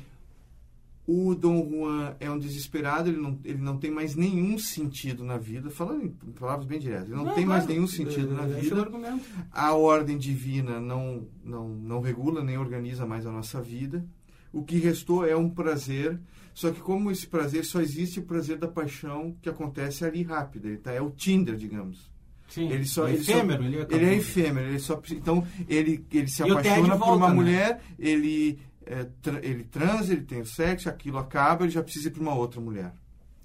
o 1.08 1.34
Dom 1.34 1.70
Juan 1.70 2.16
é 2.20 2.30
um 2.30 2.38
desesperado, 2.38 3.10
ele 3.10 3.18
não, 3.18 3.40
ele 3.46 3.60
não 3.60 3.78
tem 3.78 3.90
mais 3.90 4.14
nenhum 4.14 4.58
sentido 4.58 5.24
na 5.24 5.38
vida, 5.38 5.70
falando 5.70 6.04
em 6.04 6.32
palavras 6.32 6.68
bem 6.68 6.80
diretas, 6.80 7.08
ele 7.08 7.16
não, 7.16 7.26
não 7.26 7.34
tem 7.34 7.46
mais 7.46 7.66
nenhum 7.66 7.88
sentido 7.88 8.34
na 8.34 8.46
vida. 8.46 8.90
É 9.06 9.20
a 9.52 9.74
ordem 9.74 10.18
divina 10.18 10.82
não, 10.82 11.26
não, 11.46 11.70
não 11.70 12.02
regula 12.02 12.44
nem 12.44 12.58
organiza 12.58 13.06
mais 13.06 13.26
a 13.26 13.32
nossa 13.32 13.62
vida. 13.62 14.06
O 14.52 14.64
que 14.64 14.78
restou 14.78 15.26
é 15.26 15.36
um 15.36 15.50
prazer, 15.50 16.20
só 16.54 16.72
que 16.72 16.80
como 16.80 17.12
esse 17.12 17.28
prazer 17.28 17.66
só 17.66 17.82
existe 17.82 18.20
o 18.20 18.24
prazer 18.24 18.58
da 18.58 18.68
paixão 18.68 19.36
que 19.42 19.50
acontece 19.50 20.06
ali 20.06 20.24
rápido, 20.24 20.68
ele 20.68 20.78
tá, 20.78 20.92
é 20.92 21.02
o 21.02 21.12
Tinder, 21.12 21.56
digamos. 21.56 22.10
Sim, 22.48 22.70
ele 22.72 22.86
só, 22.86 23.08
é 23.08 23.12
ele 23.12 23.22
efêmero, 23.22 23.64
só, 23.64 23.70
ele, 23.70 23.88
ele, 23.90 24.06
é 24.06 24.14
efêmero, 24.16 24.68
ele 24.70 24.80
só 24.80 25.02
então 25.12 25.46
ele 25.68 26.06
ele 26.12 26.28
se 26.28 26.44
apaixona 26.44 26.98
por 26.98 27.14
uma 27.16 27.28
né? 27.28 27.36
mulher, 27.36 27.82
ele 28.00 28.58
é, 28.86 29.06
tra 29.22 29.46
ele 29.46 29.66
transa, 29.66 30.14
ele 30.14 30.24
tem 30.24 30.46
sexo, 30.46 30.88
aquilo 30.88 31.18
acaba, 31.18 31.66
ele 31.66 31.72
já 31.72 31.84
precisa 31.84 32.08
ir 32.08 32.12
para 32.12 32.22
uma 32.22 32.34
outra 32.34 32.62
mulher. 32.62 32.94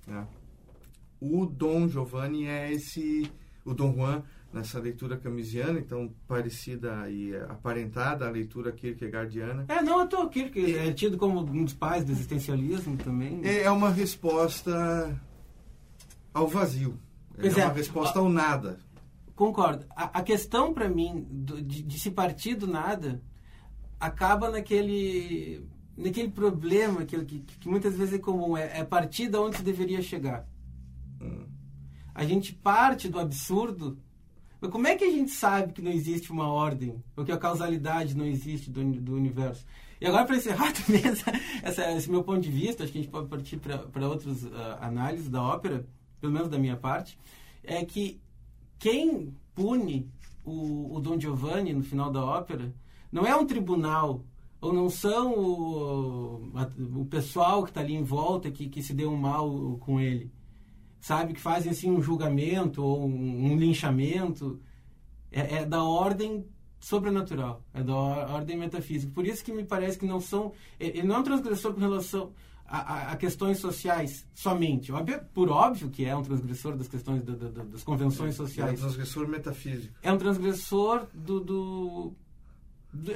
Né? 0.07 0.25
O 1.21 1.47
Dom 1.47 1.89
Giovanni 1.89 2.47
é 2.47 2.73
esse, 2.73 3.31
o 3.65 3.75
Dom 3.75 3.93
Juan, 3.95 4.23
nessa 4.53 4.79
leitura 4.79 5.17
camisiana, 5.17 5.79
então 5.79 6.13
parecida 6.29 7.09
e 7.11 7.35
aparentada 7.49 8.27
à 8.27 8.31
leitura 8.31 8.71
kierkegaardiana. 8.71 9.65
É, 9.69 9.83
não, 9.83 10.01
eu 10.01 10.07
tô 10.07 10.29
Kierkegaard 10.29 10.89
é 10.89 10.93
tido 10.93 11.17
como 11.17 11.41
um 11.41 11.65
dos 11.65 11.75
pais 11.75 12.05
do 12.05 12.13
existencialismo 12.13 12.97
também. 12.99 13.41
É 13.45 13.71
uma 13.71 13.91
resposta 13.91 15.19
ao 16.35 16.47
vazio. 16.47 16.99
É, 17.39 17.49
é 17.49 17.65
uma 17.65 17.73
resposta 17.73 18.19
ao 18.19 18.29
nada. 18.29 18.79
Concordo. 19.35 19.87
A, 19.97 20.19
a 20.19 20.23
questão 20.23 20.75
para 20.75 20.89
mim 20.89 21.27
do, 21.31 21.63
de, 21.63 21.83
de 21.83 21.99
se 21.99 22.11
partir 22.11 22.55
do 22.55 22.67
nada 22.67 23.23
acaba 23.99 24.51
naquele 24.51 25.67
naquele 25.97 26.31
problema 26.31 27.05
que, 27.05 27.23
que, 27.25 27.39
que, 27.41 27.69
muitas 27.69 27.95
vezes 27.97 28.15
é 28.15 28.19
comum, 28.19 28.57
é, 28.57 28.81
é 28.81 28.85
partir 28.85 29.29
da 29.29 29.41
onde 29.41 29.59
se 29.59 29.63
deveria 29.63 30.01
chegar. 30.01 30.47
Hum. 31.21 31.47
A 32.15 32.25
gente 32.25 32.53
parte 32.53 33.09
do 33.09 33.19
absurdo, 33.19 33.99
mas 34.63 34.71
como 34.71 34.87
é 34.87 34.95
que 34.95 35.03
a 35.03 35.11
gente 35.11 35.33
sabe 35.33 35.73
que 35.73 35.83
não 35.83 35.91
existe 35.91 36.31
uma 36.31 36.47
ordem, 36.47 37.03
ou 37.17 37.25
que 37.25 37.33
a 37.33 37.37
causalidade 37.37 38.17
não 38.17 38.25
existe 38.25 38.71
do, 38.71 38.81
do 38.93 39.17
universo? 39.17 39.67
E 40.01 40.07
agora, 40.07 40.25
para 40.25 40.37
encerrar 40.37 40.71
também 40.87 41.05
essa, 41.05 41.33
essa, 41.65 41.93
esse 41.97 42.09
meu 42.09 42.23
ponto 42.23 42.41
de 42.41 42.51
vista, 42.51 42.85
acho 42.85 42.93
que 42.93 42.99
a 42.99 43.03
gente 43.03 43.11
pode 43.11 43.27
partir 43.27 43.57
para 43.57 44.09
outras 44.09 44.45
uh, 44.45 44.51
análises 44.81 45.29
da 45.29 45.43
ópera, 45.43 45.85
pelo 46.21 46.33
menos 46.33 46.49
da 46.49 46.61
minha 46.61 46.77
parte, 46.77 47.19
é 47.65 47.85
que 47.85 48.21
quem 48.79 49.35
pune 49.53 50.09
o, 50.45 50.95
o 50.95 51.01
Don 51.01 51.19
Giovanni 51.19 51.73
no 51.73 51.83
final 51.83 52.13
da 52.13 52.25
ópera 52.25 52.73
não 53.11 53.27
é 53.27 53.35
um 53.35 53.45
tribunal, 53.45 54.25
ou 54.61 54.73
não 54.73 54.89
são 54.89 55.35
o, 55.35 56.53
o 57.01 57.05
pessoal 57.07 57.65
que 57.65 57.71
está 57.71 57.81
ali 57.81 57.95
em 57.95 58.05
volta 58.05 58.49
que, 58.49 58.69
que 58.69 58.81
se 58.81 58.95
deu 58.95 59.11
um 59.11 59.17
mal 59.17 59.77
com 59.81 60.01
ele. 60.01 60.31
Sabe? 61.03 61.35
Que 61.35 61.41
fazem 61.41 61.73
assim 61.73 61.91
um 61.91 62.01
julgamento 62.01 62.83
ou 62.83 63.05
um, 63.05 63.53
um 63.53 63.57
linchamento. 63.57 64.59
É, 65.33 65.57
é, 65.57 65.65
da 65.65 65.83
ordem 65.83 66.47
sobrenatural, 66.79 67.65
é 67.73 67.83
da 67.83 67.95
ordem 67.95 68.57
metafísica. 68.57 69.11
Por 69.15 69.27
isso 69.27 69.43
que 69.43 69.53
me 69.53 69.65
parece 69.65 69.99
que 69.99 70.07
não 70.07 70.21
são. 70.21 70.53
Ele 70.79 71.03
não 71.03 71.17
é 71.17 71.19
um 71.19 71.23
transgressor 71.23 71.73
com 71.73 71.81
relação 71.81 72.33
a, 72.67 72.79
a, 72.79 73.13
a 73.13 73.17
questões 73.17 73.59
sociais 73.59 74.27
somente. 74.35 74.93
Por 75.33 75.49
óbvio 75.51 75.91
que 75.91 76.05
é 76.05 76.15
um 76.15 76.23
transgressor 76.23 76.77
das 76.77 76.87
questões 76.87 77.23
das 77.23 77.83
convenções 77.83 78.35
sociais. 78.35 78.73
É 78.73 78.75
um 78.75 78.87
transgressor 78.87 79.27
metafísico. 79.27 79.95
É 80.03 80.13
um 80.13 80.19
transgressor 80.19 81.07
do, 81.15 81.41
do 81.41 82.15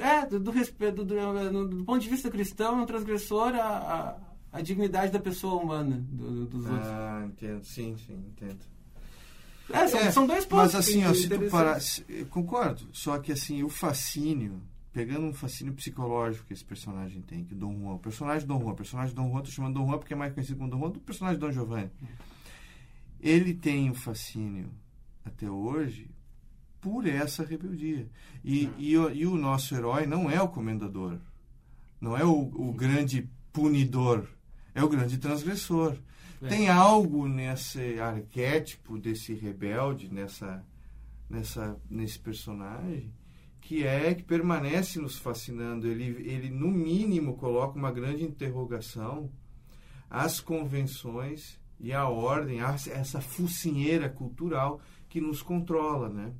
é, 0.01 0.25
do, 0.25 0.39
do 0.39 0.51
respeito, 0.51 1.05
do, 1.05 1.15
do, 1.15 1.67
do, 1.67 1.85
ponto 1.85 1.99
de 1.99 2.09
vista 2.09 2.31
cristão, 2.31 2.79
é 2.79 2.81
um 2.81 2.85
transgressor 2.85 3.53
à, 3.53 4.17
a 4.51 4.61
dignidade 4.61 5.11
da 5.11 5.19
pessoa 5.19 5.61
humana, 5.61 6.03
do, 6.09 6.45
dos 6.45 6.65
outros. 6.65 6.87
Ah, 6.87 7.25
entendo, 7.27 7.63
sim, 7.63 7.95
sim, 8.05 8.13
entendo. 8.13 8.59
É, 9.69 9.87
são, 9.87 9.99
é, 9.99 10.11
são 10.11 10.27
dois 10.27 10.45
pontos. 10.45 10.73
Mas 10.73 10.75
assim, 10.75 11.05
ó, 11.05 11.13
se 11.13 11.27
tu 11.27 11.49
parar, 11.49 11.79
concordo, 12.29 12.87
só 12.93 13.19
que 13.19 13.31
assim, 13.31 13.63
o 13.63 13.69
fascínio, 13.69 14.61
pegando 14.93 15.25
um 15.25 15.33
fascínio 15.33 15.73
psicológico 15.73 16.45
que 16.45 16.53
esse 16.53 16.63
personagem 16.63 17.21
tem, 17.21 17.43
que 17.43 17.53
o 17.53 17.57
Dom 17.57 17.77
Juan, 17.77 17.95
o 17.95 17.99
personagem 17.99 18.47
Dom 18.47 18.61
Juan, 18.61 18.71
o 18.71 18.75
personagem 18.75 19.13
Dom 19.13 19.29
Juan, 19.29 19.41
tô 19.41 19.51
chamando 19.51 19.73
Dom 19.73 19.87
Juan 19.87 19.97
porque 19.97 20.13
é 20.13 20.17
mais 20.17 20.33
conhecido 20.33 20.57
como 20.57 20.69
Dom 20.69 20.79
Juan, 20.79 20.91
do 20.91 20.99
personagem 20.99 21.39
Dom 21.39 21.51
Giovanni. 21.51 21.91
Ele 23.19 23.53
tem 23.53 23.89
o 23.89 23.95
fascínio 23.95 24.69
até 25.25 25.49
hoje 25.49 26.09
por 26.79 27.05
essa 27.05 27.43
rebeldia. 27.43 28.07
E, 28.43 28.69
e, 28.77 28.93
e, 28.93 29.25
o 29.25 29.35
nosso 29.35 29.75
herói 29.75 30.05
não 30.05 30.31
é 30.31 30.41
o 30.41 30.47
comendador, 30.47 31.17
não 31.99 32.15
é 32.15 32.23
o, 32.23 32.31
o 32.31 32.71
grande 32.71 33.29
punidor, 33.51 34.27
é 34.77 34.83
o 34.83 34.87
grande 34.87 35.17
transgressor. 35.17 35.97
É. 36.39 36.47
Tem 36.47 36.69
algo 36.69 37.27
nesse 37.27 37.99
arquétipo 37.99 38.99
desse 38.99 39.33
rebelde, 39.33 40.07
nessa, 40.13 40.63
nessa, 41.27 41.75
nesse 41.89 42.19
personagem, 42.19 43.11
que 43.59 43.83
é 43.83 44.13
que 44.13 44.21
permanece 44.21 44.99
nos 44.99 45.17
fascinando. 45.17 45.87
Ele, 45.87 46.29
ele, 46.29 46.51
no 46.51 46.67
mínimo, 46.67 47.35
coloca 47.37 47.75
uma 47.75 47.91
grande 47.91 48.23
interrogação 48.23 49.31
às 50.07 50.39
convenções 50.39 51.59
e 51.79 51.91
à 51.91 52.07
ordem, 52.07 52.61
a 52.61 52.75
essa 52.75 53.19
focinheira 53.19 54.07
cultural 54.07 54.79
que 55.09 55.19
nos 55.19 55.41
controla, 55.41 56.07
né? 56.07 56.33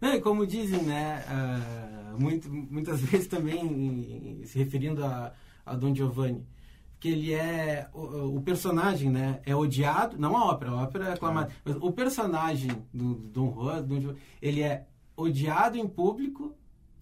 Não, 0.00 0.14
e 0.14 0.20
como 0.20 0.46
dizem, 0.46 0.82
né, 0.82 1.24
uh, 1.28 2.20
muito, 2.20 2.50
muitas 2.50 3.00
vezes 3.06 3.28
também 3.28 4.42
se 4.44 4.58
referindo 4.58 5.04
a, 5.04 5.32
a 5.64 5.76
Don 5.76 5.94
Giovanni, 5.94 6.44
que 7.00 7.08
ele 7.08 7.32
é 7.32 7.88
o, 7.92 8.36
o, 8.36 8.42
personagem, 8.42 9.10
né, 9.10 9.40
é 9.46 9.54
odiado, 9.54 10.18
não 10.18 10.36
a 10.36 10.46
ópera, 10.46 10.70
a 10.72 10.82
ópera 10.82 11.08
é 11.08 11.12
aclamada, 11.12 11.52
é. 11.64 11.70
o 11.80 11.92
personagem 11.92 12.70
do, 12.92 13.14
do 13.14 13.28
Don 13.28 13.54
Juan, 13.54 14.14
ele 14.42 14.62
é 14.62 14.84
odiado 15.16 15.76
em 15.78 15.86
público 15.86 16.54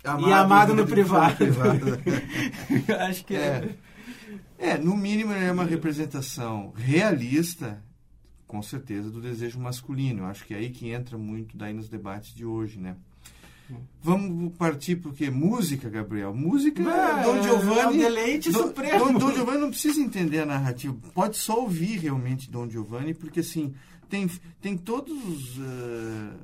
amado, 0.05 0.29
e 0.29 0.33
amado 0.33 0.75
no 0.75 0.87
privado. 0.87 1.37
privado. 1.37 1.99
Acho 3.09 3.25
que 3.25 3.35
é. 3.35 3.75
é. 4.59 4.71
É, 4.71 4.79
no 4.79 4.97
mínimo 4.97 5.33
é 5.33 5.53
uma 5.53 5.65
representação 5.65 6.73
realista 6.75 7.83
com 8.47 8.63
certeza, 8.63 9.11
do 9.11 9.21
desejo 9.21 9.59
masculino. 9.59 10.25
Acho 10.25 10.47
que 10.47 10.55
é 10.55 10.59
aí 10.59 10.71
que 10.71 10.91
entra 10.91 11.19
muito 11.19 11.57
daí 11.57 11.73
nos 11.73 11.89
debates 11.89 12.35
de 12.35 12.45
hoje, 12.45 12.79
né? 12.79 12.97
Vamos 14.03 14.53
partir 14.57 14.97
porque 14.97 15.31
música, 15.31 15.91
Gabriel. 15.91 16.35
Música, 16.35 16.83
é, 16.83 17.23
Dom 17.25 17.43
Giovanni. 17.43 17.81
É 17.81 17.89
um 17.89 17.97
deleite 17.97 18.51
Dom, 18.53 18.63
supremo. 18.69 18.99
Dom, 18.99 19.19
Dom 19.19 19.33
Giovanni 19.33 19.59
não 19.59 19.71
precisa 19.71 20.01
entender 20.01 20.41
a 20.41 20.47
narrativa. 20.47 20.97
Pode 21.13 21.37
só 21.37 21.61
ouvir 21.61 21.99
realmente 21.99 22.51
Dom 22.51 22.69
Giovanni, 22.69 23.15
porque 23.15 23.41
assim, 23.41 23.75
tem, 24.09 24.31
tem 24.61 24.77
todos 24.77 25.59
uh, 25.59 26.37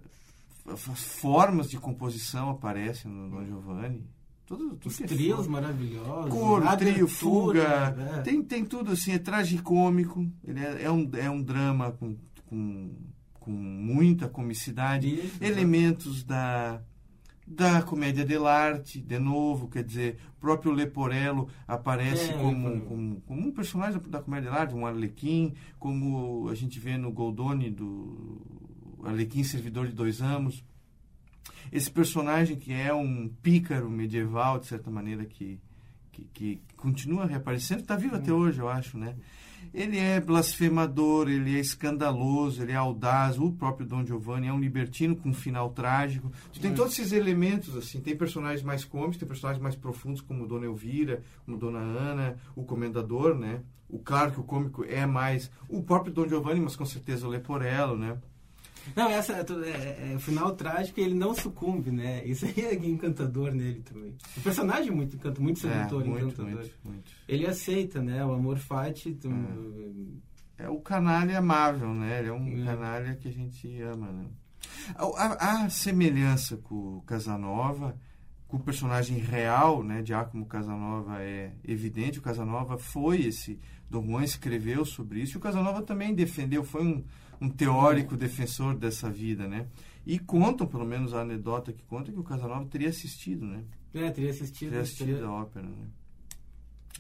as 0.67 1.03
formas 1.03 1.71
de 1.71 1.79
composição 1.79 2.51
aparecem 2.51 3.11
no 3.11 3.31
Dom 3.31 3.45
Giovanni. 3.45 4.05
Todo, 4.45 4.79
Os 4.85 4.97
trios 4.97 5.47
maravilhosos. 5.47 6.31
Cor, 6.31 6.77
trio, 6.77 7.07
fuga. 7.07 7.97
É. 8.19 8.21
Tem, 8.23 8.43
tem 8.43 8.65
tudo 8.65 8.93
assim, 8.93 9.13
é 9.13 9.19
tragicômico. 9.19 10.27
Ele 10.45 10.61
é, 10.61 10.83
é, 10.83 10.91
um, 10.91 11.09
é 11.15 11.31
um 11.31 11.41
drama 11.41 11.93
com, 11.93 12.17
com, 12.47 12.91
com 13.39 13.51
muita 13.51 14.29
comicidade. 14.29 15.15
Isso, 15.15 15.43
elementos 15.43 16.25
da 16.25 16.83
da 17.47 17.83
comédia 17.83 18.25
dell'arte, 18.25 19.01
de 19.01 19.19
novo, 19.19 19.69
quer 19.69 19.83
dizer, 19.83 20.19
o 20.37 20.41
próprio 20.41 20.73
Leporello 20.73 21.49
aparece 21.67 22.31
é, 22.31 22.33
como, 22.35 22.81
como, 22.83 23.21
como, 23.23 23.49
um 23.49 23.51
personagem 23.51 24.01
da, 24.09 24.21
comédia 24.21 24.51
dell'arte, 24.51 24.75
um 24.75 24.87
arlequim, 24.87 25.55
como 25.79 26.49
a 26.49 26.55
gente 26.55 26.79
vê 26.79 26.97
no 26.97 27.11
Goldoni 27.11 27.71
do 27.71 28.41
Arlequim 29.05 29.43
Servidor 29.43 29.87
de 29.87 29.93
Dois 29.93 30.23
Amos. 30.23 30.65
Esse 31.71 31.91
personagem 31.91 32.57
que 32.57 32.73
é 32.73 32.93
um 32.95 33.29
pícaro 33.43 33.91
medieval, 33.91 34.59
de 34.59 34.67
certa 34.67 34.91
maneira, 34.91 35.25
que, 35.25 35.61
que, 36.13 36.25
que 36.33 36.63
continua 36.77 37.27
reaparecendo, 37.27 37.81
está 37.81 37.97
vivo 37.97 38.17
até 38.17 38.33
hoje, 38.33 38.61
eu 38.61 38.69
acho, 38.69 38.97
né? 38.97 39.17
Ele 39.73 39.99
é 39.99 40.21
blasfemador, 40.21 41.29
ele 41.29 41.57
é 41.57 41.61
escandaloso, 41.61 42.63
ele 42.63 42.73
é 42.73 42.77
audaz. 42.77 43.39
O 43.39 43.53
próprio 43.53 43.87
Dom 43.87 44.05
Giovanni 44.05 44.49
é 44.49 44.53
um 44.53 44.61
libertino 44.61 45.17
com 45.17 45.31
um 45.31 45.35
final 45.35 45.71
trágico. 45.71 46.31
Tem 46.61 46.75
todos 46.75 46.99
esses 46.99 47.13
elementos, 47.13 47.77
assim. 47.77 48.01
Tem 48.01 48.17
personagens 48.17 48.63
mais 48.63 48.85
cômicos, 48.85 49.17
tem 49.17 49.29
personagens 49.29 49.63
mais 49.63 49.75
profundos, 49.75 50.21
como 50.21 50.47
Dona 50.47 50.67
Elvira, 50.67 51.23
como 51.45 51.57
Dona 51.57 51.79
Ana, 51.79 52.37
o 52.55 52.65
Comendador, 52.65 53.35
né? 53.35 53.61
O 53.89 53.99
claro 53.99 54.33
que 54.33 54.41
o 54.41 54.45
cômico 54.45 54.85
é 54.85 55.05
mais 55.05 55.51
o 55.69 55.83
próprio 55.83 56.13
Dom 56.13 56.27
Giovanni, 56.27 56.61
mas 56.61 56.75
com 56.75 56.87
certeza 56.87 57.27
o 57.27 57.31
Leporello, 57.31 57.97
né? 57.97 58.17
Não, 58.95 59.09
essa 59.09 59.33
é, 59.33 59.41
é, 59.41 60.13
é, 60.13 60.17
o 60.17 60.21
final 60.21 60.55
trágico 60.55 61.01
e 61.01 61.03
ele 61.03 61.15
não 61.15 61.35
sucumbe, 61.35 61.91
né? 61.91 62.25
Isso 62.25 62.45
aí 62.45 62.55
é 62.61 62.75
encantador 62.75 63.53
nele 63.53 63.81
também. 63.81 64.15
O 64.37 64.41
personagem 64.41 64.89
é 64.89 64.95
muito 64.95 65.17
encantador, 65.17 65.43
muito 65.43 65.61
sedutor, 65.61 66.03
é, 66.03 66.09
muito, 66.09 66.27
encantador. 66.27 66.53
Muito, 66.53 66.75
muito. 66.85 67.13
Ele 67.29 67.47
aceita, 67.47 68.03
né? 68.03 68.25
O 68.25 68.33
amor 68.33 68.59
fati. 68.59 69.17
É. 70.59 70.65
é. 70.65 70.69
o 70.69 70.81
canalha 70.81 71.39
amável, 71.39 71.95
né? 71.95 72.21
Ele 72.21 72.29
é 72.29 72.33
um 72.33 72.65
canalha 72.65 73.15
que 73.17 73.29
a 73.29 73.33
gente 73.33 73.81
ama, 73.83 74.13
né? 74.13 74.27
A, 74.95 75.05
a, 75.05 75.65
a, 75.65 75.71
semelhança 75.71 76.57
com 76.57 76.99
o 76.99 77.03
Casanova, 77.03 77.97
com 78.49 78.57
o 78.57 78.61
personagem 78.61 79.19
real, 79.19 79.83
né? 79.83 80.03
Giacomo 80.05 80.47
Casanova 80.47 81.23
é 81.23 81.53
evidente. 81.65 82.19
O 82.19 82.23
Casanova 82.23 82.77
foi 82.77 83.23
esse. 83.23 83.59
Dom 83.89 84.07
Juan 84.07 84.25
escreveu 84.25 84.85
sobre 84.85 85.21
isso. 85.21 85.37
E 85.37 85.39
o 85.39 85.41
Casanova 85.41 85.83
também 85.83 86.15
defendeu, 86.15 86.65
foi 86.65 86.83
um 86.83 87.05
um 87.43 87.49
teórico 87.49 88.17
defensor 88.17 88.77
dessa 88.77 89.11
vida, 89.11 89.49
né? 89.49 89.67
E 90.07 90.17
contam, 90.19 90.65
pelo 90.65 90.87
menos 90.87 91.13
a 91.13 91.23
anedota 91.23 91.73
que 91.73 91.83
conta, 91.85 92.13
que 92.13 92.19
o 92.19 92.23
Casanova 92.23 92.65
teria 92.67 92.89
assistido, 92.89 93.45
né? 93.45 93.65
É, 93.93 94.11
teria 94.11 94.31
assistido. 94.31 94.69
Teria 94.69 94.83
assistido 94.83 95.15
teria... 95.15 95.27
a 95.27 95.33
ópera, 95.33 95.67
né? 95.67 95.87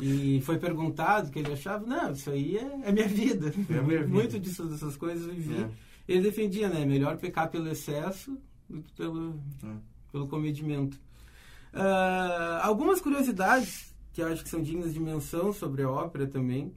E 0.00 0.40
foi 0.40 0.58
perguntado 0.58 1.30
que 1.30 1.38
ele 1.38 1.52
achava, 1.52 1.86
não, 1.86 2.12
isso 2.12 2.30
aí 2.30 2.56
é, 2.56 2.88
é 2.88 2.92
minha 2.92 3.06
vida. 3.06 3.54
É 3.70 3.80
minha 3.80 4.00
vida. 4.00 4.08
Muito 4.12 4.40
disso, 4.40 4.64
dessas 4.66 4.96
coisas 4.96 5.28
eu 5.28 5.34
vivi. 5.34 5.62
É. 5.62 5.70
Ele 6.08 6.22
defendia, 6.22 6.68
né? 6.68 6.84
Melhor 6.84 7.18
pecar 7.18 7.48
pelo 7.48 7.68
excesso 7.68 8.36
do 8.68 8.82
que 8.82 8.92
pelo, 8.94 9.40
é. 9.62 9.76
pelo 10.10 10.26
comedimento. 10.26 11.00
Uh, 11.72 12.58
algumas 12.62 13.00
curiosidades 13.00 13.94
que 14.12 14.22
eu 14.22 14.26
acho 14.26 14.42
que 14.42 14.48
são 14.48 14.60
dignas 14.60 14.92
de 14.92 15.00
menção 15.00 15.52
sobre 15.52 15.82
a 15.82 15.90
ópera 15.90 16.26
também. 16.26 16.72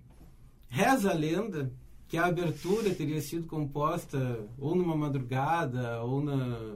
Reza 0.68 1.12
a 1.12 1.14
lenda 1.14 1.72
que 2.08 2.18
a 2.18 2.26
abertura 2.26 2.94
teria 2.94 3.22
sido 3.22 3.48
composta 3.48 4.40
ou 4.58 4.76
numa 4.76 4.96
madrugada 4.96 6.02
ou 6.02 6.24
na 6.24 6.76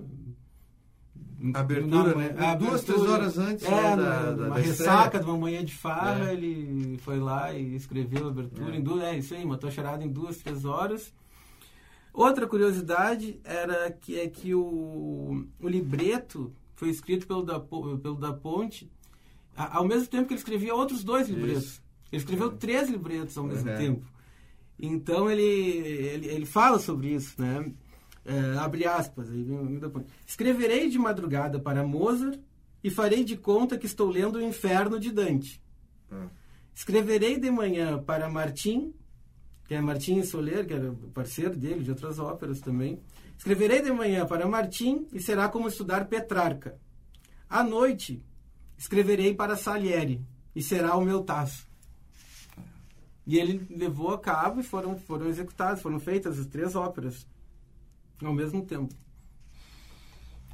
abertura, 1.54 2.16
na, 2.16 2.16
né? 2.16 2.36
A 2.38 2.56
Duas, 2.56 2.84
três 2.84 3.02
horas 3.02 3.38
antes 3.38 3.66
é, 3.66 3.70
né, 3.70 3.96
da, 3.96 4.32
da, 4.32 4.46
uma 4.48 4.56
da 4.56 4.62
ressaca 4.62 5.20
de 5.20 5.26
uma 5.26 5.38
manhã 5.38 5.64
de 5.64 5.74
farra, 5.74 6.30
é. 6.30 6.34
ele 6.34 6.98
foi 7.00 7.20
lá 7.20 7.54
e 7.54 7.76
escreveu 7.76 8.28
a 8.28 8.30
abertura 8.30 8.76
é. 8.76 8.78
em 8.78 8.82
duas, 8.82 9.04
é 9.04 9.18
isso 9.18 9.34
aí, 9.34 9.46
matou 9.46 9.70
a 9.70 9.72
charada 9.72 10.04
em 10.04 10.10
duas, 10.10 10.38
três 10.38 10.66
horas. 10.66 11.14
Outra 12.12 12.48
curiosidade 12.48 13.40
era 13.44 13.92
que 13.92 14.20
é 14.20 14.28
que 14.28 14.54
o, 14.54 15.46
o 15.60 15.68
libreto 15.68 16.52
foi 16.76 16.90
escrito 16.90 17.28
pelo 17.28 17.44
da, 17.44 17.60
pelo 17.60 18.16
da 18.16 18.34
Ponte 18.34 18.90
ao 19.56 19.86
mesmo 19.86 20.08
tempo 20.08 20.28
que 20.28 20.34
ele 20.34 20.40
escrevia 20.40 20.74
outros 20.74 21.04
dois 21.04 21.28
libretos. 21.28 21.64
Isso. 21.64 21.82
Ele 22.12 22.22
escreveu 22.22 22.48
é. 22.48 22.56
três 22.56 22.90
libretos 22.90 23.38
ao 23.38 23.44
mesmo 23.44 23.70
é. 23.70 23.78
tempo. 23.78 24.06
Então 24.80 25.30
ele, 25.30 25.44
ele, 25.44 26.28
ele 26.28 26.46
fala 26.46 26.80
sobre 26.80 27.10
isso, 27.14 27.40
né? 27.42 27.72
É, 28.26 28.58
abre 28.60 28.86
aspas, 28.86 29.30
aí 29.30 29.46
escreverei 30.28 30.90
de 30.90 31.00
madrugada 31.00 31.60
para 31.60 31.84
Mozart 31.84 32.40
e 32.84 32.90
farei 32.90 33.24
de 33.24 33.36
conta 33.36 33.78
que 33.78 33.86
estou 33.86 34.10
lendo 34.10 34.38
o 34.38 34.42
Inferno 34.42 35.00
de 35.00 35.12
Dante. 35.12 35.62
Hum. 36.12 36.28
Escreverei 36.74 37.40
de 37.40 37.50
manhã 37.52 38.02
para 38.02 38.30
Martim, 38.30 38.94
que 39.68 39.74
é 39.74 39.82
Martim 39.82 40.24
Soler, 40.24 40.66
que 40.66 40.74
era 40.74 40.96
parceiro 41.14 41.56
dele 41.56 41.84
de 41.84 41.90
outras 41.90 42.20
óperas 42.20 42.60
também. 42.60 43.00
Escreverei 43.38 43.82
de 43.82 43.92
manhã 43.92 44.26
para 44.26 44.48
Martim 44.48 45.08
e 45.14 45.20
será 45.20 45.50
como 45.50 45.68
estudar 45.68 46.08
Petrarca. 46.08 46.80
À 47.50 47.64
noite, 47.64 48.24
escreverei 48.78 49.34
para 49.34 49.56
Salieri 49.56 50.22
e 50.56 50.62
será 50.62 50.96
o 50.96 51.04
meu 51.06 51.22
taço. 51.22 51.69
E 53.30 53.38
ele 53.38 53.64
levou 53.70 54.12
a 54.12 54.18
cabo 54.18 54.60
e 54.60 54.64
foram, 54.64 54.98
foram 54.98 55.28
executadas, 55.28 55.84
foram 55.84 56.00
feitas 56.00 56.40
as 56.40 56.48
três 56.48 56.76
óperas 56.76 57.28
ao 58.24 58.34
mesmo 58.34 58.66
tempo. 58.66 58.92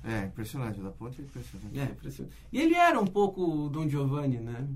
É, 0.03 0.25
impressionante. 0.25 0.81
Da 0.81 0.91
Ponte 0.91 1.21
é 1.21 1.23
impressionante. 1.23 1.79
É, 1.79 1.85
impressionante. 1.85 2.35
E 2.51 2.59
ele 2.59 2.75
era 2.75 2.99
um 2.99 3.07
pouco 3.07 3.69
Dom 3.69 3.87
Giovanni, 3.87 4.39
né? 4.41 4.67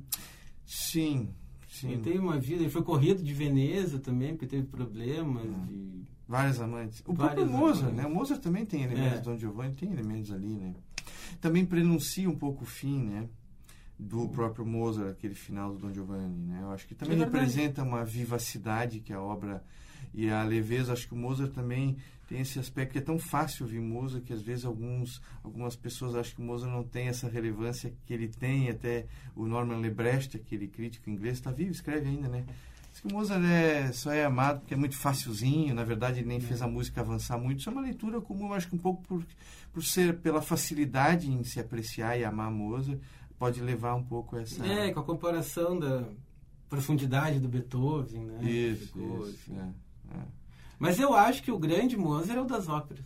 Sim, 0.65 1.27
sim. 1.67 1.91
Ele 1.91 2.01
teve 2.01 2.19
uma 2.19 2.39
vida, 2.39 2.61
ele 2.61 2.71
foi 2.71 2.83
corrido 2.83 3.21
de 3.21 3.33
Veneza 3.33 3.99
também, 3.99 4.29
porque 4.29 4.47
teve 4.47 4.65
problemas 4.65 5.43
é. 5.43 5.65
de... 5.67 6.05
Vários 6.25 6.61
amantes. 6.61 7.03
O 7.05 7.13
próprio 7.13 7.45
Mozart, 7.45 7.93
né? 7.93 8.05
O 8.05 8.09
Mozart 8.15 8.41
também 8.41 8.65
tem 8.65 8.83
elementos, 8.83 9.19
é. 9.19 9.21
Dom 9.23 9.35
Giovanni 9.35 9.75
tem 9.75 9.91
elementos 9.91 10.31
ali, 10.31 10.55
né? 10.55 10.73
Também 11.41 11.65
prenuncia 11.65 12.29
um 12.29 12.37
pouco 12.37 12.63
o 12.63 12.65
fim, 12.65 13.03
né? 13.03 13.27
Do 13.99 14.29
próprio 14.29 14.65
Mozart, 14.65 15.11
aquele 15.11 15.35
final 15.35 15.73
do 15.73 15.79
Don 15.79 15.93
Giovanni, 15.93 16.45
né? 16.47 16.59
Eu 16.61 16.71
acho 16.71 16.87
que 16.87 16.95
também 16.95 17.19
é 17.19 17.25
representa 17.25 17.83
uma 17.83 18.05
vivacidade 18.05 19.01
que 19.01 19.11
a 19.11 19.21
obra 19.21 19.61
e 20.13 20.29
a 20.29 20.41
leveza. 20.41 20.93
Acho 20.93 21.05
que 21.05 21.13
o 21.13 21.17
Mozart 21.17 21.51
também 21.51 21.97
tem 22.25 22.39
esse 22.39 22.57
aspecto 22.57 22.93
que 22.93 22.99
é 22.99 23.01
tão 23.01 23.19
fácil 23.19 23.65
ouvir 23.65 23.81
Mozart 23.81 24.23
que 24.23 24.31
às 24.31 24.41
vezes 24.41 24.63
alguns, 24.63 25.21
algumas 25.43 25.75
pessoas 25.75 26.15
acham 26.15 26.35
que 26.35 26.41
o 26.41 26.45
Mozart 26.45 26.71
não 26.71 26.83
tem 26.83 27.07
essa 27.07 27.27
relevância 27.27 27.93
que 28.05 28.13
ele 28.13 28.29
tem. 28.29 28.69
Até 28.69 29.05
o 29.35 29.45
Norman 29.45 29.79
Lebrecht, 29.79 30.37
aquele 30.37 30.67
crítico 30.67 31.09
inglês, 31.09 31.35
está 31.35 31.51
vivo, 31.51 31.71
escreve 31.71 32.07
ainda, 32.07 32.29
né? 32.29 32.45
Diz 32.91 33.01
que 33.01 33.07
o 33.07 33.13
Mozart 33.13 33.43
é, 33.43 33.91
só 33.91 34.13
é 34.13 34.23
amado 34.23 34.61
porque 34.61 34.73
é 34.73 34.77
muito 34.77 34.95
facilzinho. 34.95 35.75
Na 35.75 35.83
verdade, 35.83 36.19
ele 36.19 36.27
nem 36.27 36.39
fez 36.39 36.61
a 36.61 36.67
é. 36.67 36.69
música 36.69 37.01
avançar 37.01 37.37
muito. 37.37 37.59
Isso 37.59 37.69
é 37.69 37.71
uma 37.73 37.81
leitura 37.81 38.21
comum, 38.21 38.53
acho 38.53 38.69
que 38.69 38.75
um 38.75 38.79
pouco 38.79 39.03
por, 39.03 39.25
por 39.73 39.83
ser 39.83 40.19
pela 40.19 40.41
facilidade 40.41 41.29
em 41.29 41.43
se 41.43 41.59
apreciar 41.59 42.17
e 42.17 42.23
amar 42.23 42.49
Mozart 42.49 42.99
pode 43.39 43.61
levar 43.61 43.95
um 43.95 44.03
pouco 44.03 44.37
essa. 44.37 44.63
É, 44.65 44.91
com 44.91 44.99
a 44.99 45.03
comparação 45.03 45.79
da 45.79 46.03
profundidade 46.69 47.39
do 47.39 47.47
Beethoven, 47.47 48.25
né? 48.25 48.43
Isso, 48.43 48.87
Ficou, 48.87 49.27
isso 49.27 49.39
assim. 49.51 49.57
é, 49.57 50.17
é. 50.17 50.21
Mas 50.77 50.99
eu 50.99 51.13
acho 51.13 51.41
que 51.41 51.51
o 51.51 51.57
grande 51.57 51.97
Mozart 51.97 52.37
é 52.37 52.41
o 52.41 52.45
das 52.45 52.67
óperas. 52.67 53.05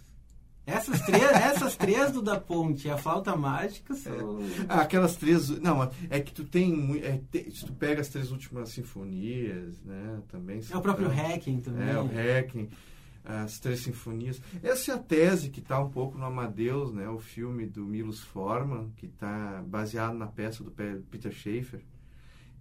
Essas 0.66 1.02
três, 1.02 1.24
essas 1.32 1.76
três 1.76 2.12
do 2.12 2.22
da 2.22 2.40
Ponte 2.40 2.88
e 2.88 2.92
a 2.92 2.98
flauta 2.98 3.36
mágica 3.36 3.94
são. 3.96 4.40
É. 4.42 4.66
Ah, 4.70 4.82
aquelas 4.82 5.16
três. 5.16 5.50
Não, 5.60 5.90
é 6.10 6.20
que 6.20 6.34
tu 6.34 6.44
tem. 6.46 7.00
É, 7.04 7.20
te, 7.32 7.52
se 7.52 7.66
tu 7.66 7.74
pega 7.74 8.02
as 8.02 8.08
três 8.08 8.32
últimas 8.32 8.70
sinfonias, 8.70 9.82
né? 9.84 10.22
Também. 10.30 10.62
É 10.70 10.78
o 10.78 10.82
próprio 10.82 11.10
Hacking 11.10 11.60
também. 11.60 11.90
É, 11.90 12.00
o 12.00 12.06
Hacking 12.06 12.70
as 13.24 13.60
três 13.60 13.80
sinfonias. 13.80 14.42
Essa 14.62 14.92
é 14.92 14.96
a 14.96 15.00
tese 15.00 15.50
que 15.50 15.60
está 15.60 15.80
um 15.80 15.90
pouco 15.90 16.18
no 16.18 16.26
Amadeus, 16.26 16.92
né, 16.92 17.08
o 17.08 17.20
filme 17.20 17.66
do 17.66 17.86
Milos 17.86 18.20
Forman, 18.20 18.92
que 18.98 19.06
está 19.06 19.64
baseado 19.66 20.16
na 20.16 20.28
peça 20.28 20.64
do 20.64 20.72
Peter 20.72 21.32
Schaeffer, 21.32 21.82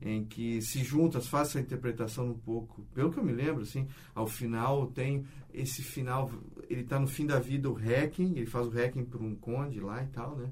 em 0.00 0.24
que 0.24 0.60
se 0.60 0.82
juntas, 0.82 1.26
faz 1.26 1.48
essa 1.48 1.60
interpretação 1.60 2.28
um 2.28 2.38
pouco, 2.38 2.82
pelo 2.94 3.10
que 3.10 3.18
eu 3.18 3.24
me 3.24 3.32
lembro, 3.32 3.62
assim, 3.62 3.86
ao 4.14 4.26
final 4.26 4.86
tem 4.88 5.24
esse 5.52 5.82
final, 5.82 6.30
ele 6.68 6.82
está 6.82 6.98
no 6.98 7.06
fim 7.06 7.26
da 7.26 7.38
vida, 7.38 7.70
o 7.70 7.74
hacking, 7.74 8.36
ele 8.36 8.46
faz 8.46 8.66
o 8.66 8.70
hacking 8.70 9.04
para 9.04 9.22
um 9.22 9.34
conde 9.34 9.80
lá 9.80 10.02
e 10.02 10.06
tal, 10.08 10.36
né? 10.36 10.50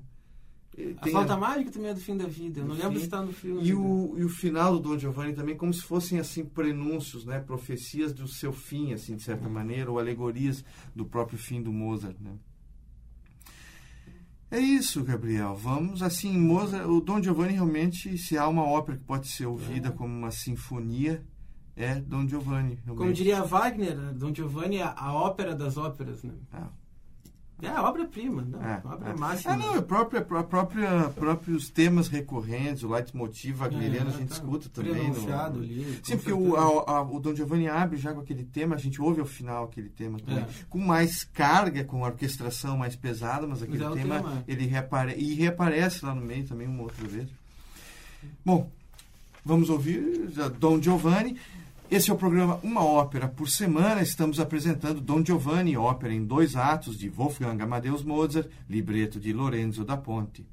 A 1.01 1.09
falta 1.09 1.35
a... 1.35 1.37
mágica 1.37 1.71
também 1.71 1.91
é 1.91 1.95
do 1.95 2.01
fim 2.01 2.17
da 2.17 2.27
vida. 2.27 2.61
Eu 2.61 2.67
não 2.67 2.75
lembro 2.75 2.99
se 2.99 3.05
está 3.05 3.21
no 3.23 3.33
filme. 3.33 3.63
E 3.63 3.75
o, 3.75 4.15
e 4.17 4.25
o 4.25 4.29
final 4.29 4.73
do 4.73 4.91
Don 4.91 4.99
Giovanni 4.99 5.35
também, 5.35 5.57
como 5.57 5.73
se 5.75 5.83
fossem 5.83 6.19
assim 6.19 6.45
prenúncios, 6.45 7.25
né, 7.25 7.41
profecias 7.41 8.13
do 8.13 8.29
seu 8.29 8.53
fim, 8.53 8.93
assim 8.93 9.17
de 9.17 9.23
certa 9.23 9.47
uhum. 9.47 9.53
maneira, 9.53 9.91
ou 9.91 9.99
alegorias 9.99 10.65
do 10.95 11.05
próprio 11.05 11.39
fim 11.39 11.61
do 11.63 11.73
Mozart, 11.73 12.17
né? 12.21 12.33
É 14.51 14.59
isso, 14.59 15.05
Gabriel. 15.05 15.55
Vamos 15.55 16.03
assim, 16.03 16.37
Mozart, 16.37 16.89
o 16.89 17.01
Don 17.01 17.23
Giovanni 17.23 17.53
realmente, 17.53 18.19
se 18.19 18.37
há 18.37 18.49
uma 18.49 18.65
ópera 18.65 18.99
que 18.99 19.05
pode 19.05 19.29
ser 19.29 19.47
ouvida 19.47 19.89
é. 19.89 19.93
como 19.93 20.13
uma 20.13 20.31
sinfonia, 20.33 21.25
é 21.77 21.95
Don 21.95 22.27
Giovanni. 22.27 22.79
Realmente. 22.85 22.97
Como 22.97 23.13
diria 23.13 23.43
Wagner, 23.43 23.97
Don 24.15 24.35
Giovanni 24.35 24.79
é 24.79 24.83
a 24.83 25.13
ópera 25.13 25.55
das 25.55 25.77
óperas, 25.77 26.23
né? 26.25 26.35
Ah. 26.53 26.69
É, 27.63 27.81
obra-prima, 27.81 28.43
não, 28.43 28.63
é, 28.63 28.81
obra 28.85 29.11
é. 29.11 29.17
máxima. 29.17 29.53
Ah, 29.53 29.57
não, 29.57 29.77
é 29.77 29.83
própria, 29.83 30.21
a 30.21 30.45
própria, 30.45 31.09
próprios 31.11 31.69
temas 31.69 32.09
recorrentes, 32.09 32.83
o 32.83 32.89
leitmotiv 32.89 33.59
wagneriano 33.59 34.11
é, 34.11 34.15
a 34.15 34.17
gente 34.17 34.29
tá 34.29 34.35
escuta 34.35 34.69
também. 34.69 35.11
No, 35.11 35.33
ali, 35.33 36.01
sim, 36.03 36.17
porque 36.17 36.33
o, 36.33 36.57
a, 36.57 36.93
a, 36.93 37.03
o 37.03 37.21
Don 37.21 37.35
Giovanni 37.35 37.69
abre 37.69 37.97
já 37.99 38.13
com 38.13 38.21
aquele 38.21 38.45
tema, 38.45 38.75
a 38.75 38.79
gente 38.79 39.01
ouve 39.01 39.21
ao 39.21 39.27
final 39.27 39.65
aquele 39.65 39.89
tema 39.89 40.19
também, 40.19 40.43
é. 40.43 40.49
com 40.69 40.79
mais 40.79 41.25
carga, 41.25 41.85
com 41.85 42.03
orquestração 42.03 42.77
mais 42.77 42.97
pesada, 42.97 43.47
mas 43.47 43.63
aquele 43.63 43.85
mas 43.85 43.97
é 43.97 44.01
tema, 44.03 44.17
tema, 44.17 44.45
ele 44.47 44.67
reapare 44.67 45.15
e 45.17 45.35
reaparece 45.35 46.05
lá 46.05 46.15
no 46.15 46.23
meio 46.23 46.47
também 46.47 46.67
uma 46.67 46.83
outra 46.83 47.07
vez. 47.07 47.29
Bom, 48.45 48.71
vamos 49.45 49.71
ouvir 49.71 50.31
Don 50.59 50.81
Giovanni. 50.81 51.37
Esse 51.91 52.09
é 52.09 52.15
o 52.15 52.17
programa 52.17 52.61
Uma 52.63 52.85
Ópera 52.85 53.27
por 53.27 53.51
Semana. 53.51 54.01
Estamos 54.01 54.39
apresentando 54.39 55.01
Don 55.01 55.25
Giovanni, 55.25 55.77
ópera 55.77 56.15
em 56.15 56.25
dois 56.25 56.55
atos 56.55 56.97
de 56.97 57.09
Wolfgang 57.09 57.61
Amadeus 57.61 58.05
Mozart, 58.05 58.49
libreto 58.69 59.19
de 59.19 59.33
Lorenzo 59.33 59.85
da 59.85 59.97
Ponte. 59.97 60.47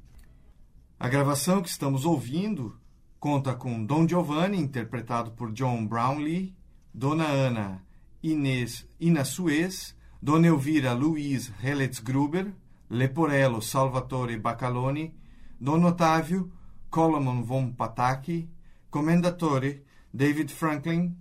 A 0.98 1.08
gravação 1.08 1.62
que 1.62 1.68
estamos 1.68 2.04
ouvindo 2.04 2.76
conta 3.20 3.54
com 3.54 3.84
Don 3.84 4.08
Giovanni, 4.08 4.58
interpretado 4.58 5.30
por 5.30 5.52
John 5.52 5.86
Brownlee, 5.86 6.56
Dona 6.92 7.28
Ana 7.28 7.84
Inês 8.20 8.84
Ina 9.00 9.24
Suez, 9.24 9.94
Dona 10.20 10.48
Elvira 10.48 10.92
Luiz 10.92 11.52
Helitz 11.62 12.00
Gruber, 12.00 12.52
Leporello 12.90 13.62
Salvatore 13.62 14.36
Baccaloni, 14.36 15.14
Don 15.60 15.84
Otávio 15.84 16.50
Colomon 16.90 17.44
von 17.44 17.70
Pataki, 17.70 18.50
Commendatore 18.90 19.84
David 20.12 20.50
Franklin, 20.50 21.14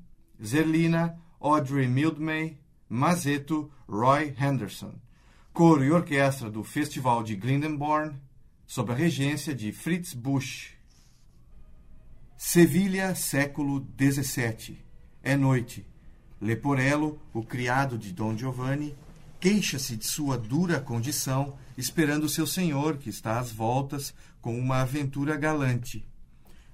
Zerlina, 0.43 1.17
Audrey 1.39 1.87
Mildmay, 1.87 2.57
Mazeto, 2.89 3.71
Roy 3.87 4.33
Henderson. 4.39 4.93
Coro 5.53 5.83
e 5.83 5.91
orquestra 5.91 6.49
do 6.49 6.63
Festival 6.63 7.23
de 7.23 7.35
Glyndebourne, 7.35 8.15
sob 8.65 8.91
a 8.91 8.95
regência 8.95 9.55
de 9.55 9.71
Fritz 9.71 10.13
Busch. 10.13 10.75
Sevilha, 12.37 13.15
século 13.15 13.85
XVII. 13.99 14.77
É 15.23 15.35
noite. 15.35 15.87
Leporello, 16.39 17.19
o 17.33 17.43
criado 17.43 17.97
de 17.97 18.13
Dom 18.13 18.37
Giovanni, 18.37 18.95
queixa-se 19.39 19.97
de 19.97 20.05
sua 20.05 20.37
dura 20.37 20.79
condição, 20.79 21.57
esperando 21.75 22.29
seu 22.29 22.45
senhor, 22.45 22.97
que 22.97 23.09
está 23.09 23.39
às 23.39 23.51
voltas, 23.51 24.13
com 24.39 24.57
uma 24.57 24.81
aventura 24.81 25.35
galante. 25.35 26.07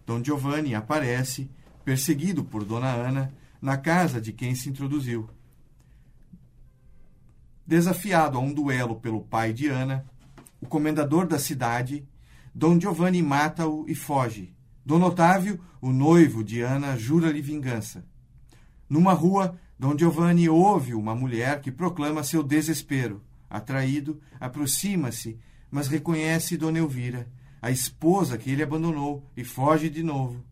Dom 0.05 0.21
Giovanni 0.21 0.75
aparece, 0.75 1.49
perseguido 1.85 2.43
por 2.43 2.65
Dona 2.65 2.91
Ana, 2.91 3.33
na 3.63 3.77
casa 3.77 4.19
de 4.19 4.33
quem 4.33 4.53
se 4.55 4.67
introduziu. 4.67 5.29
Desafiado 7.65 8.37
a 8.37 8.41
um 8.41 8.53
duelo 8.53 8.97
pelo 8.97 9.21
pai 9.21 9.53
de 9.53 9.69
Ana, 9.69 10.05
o 10.59 10.65
comendador 10.65 11.25
da 11.25 11.39
cidade, 11.39 12.05
Dom 12.53 12.77
Giovanni 12.77 13.23
mata-o 13.23 13.85
e 13.87 13.95
foge. 13.95 14.53
Dom 14.85 15.01
Otávio, 15.01 15.61
o 15.79 15.93
noivo 15.93 16.43
de 16.43 16.59
Ana, 16.59 16.97
jura-lhe 16.97 17.41
vingança. 17.41 18.05
Numa 18.89 19.13
rua, 19.13 19.57
Dom 19.79 19.97
Giovanni 19.97 20.49
ouve 20.49 20.93
uma 20.93 21.15
mulher 21.15 21.61
que 21.61 21.71
proclama 21.71 22.21
seu 22.21 22.43
desespero. 22.43 23.23
Atraído, 23.49 24.19
aproxima-se, 24.41 25.39
mas 25.71 25.87
reconhece 25.87 26.57
Dona 26.57 26.79
Elvira, 26.79 27.31
a 27.61 27.71
esposa 27.71 28.37
que 28.37 28.51
ele 28.51 28.61
abandonou, 28.61 29.25
e 29.37 29.45
foge 29.45 29.89
de 29.89 30.03
novo. 30.03 30.43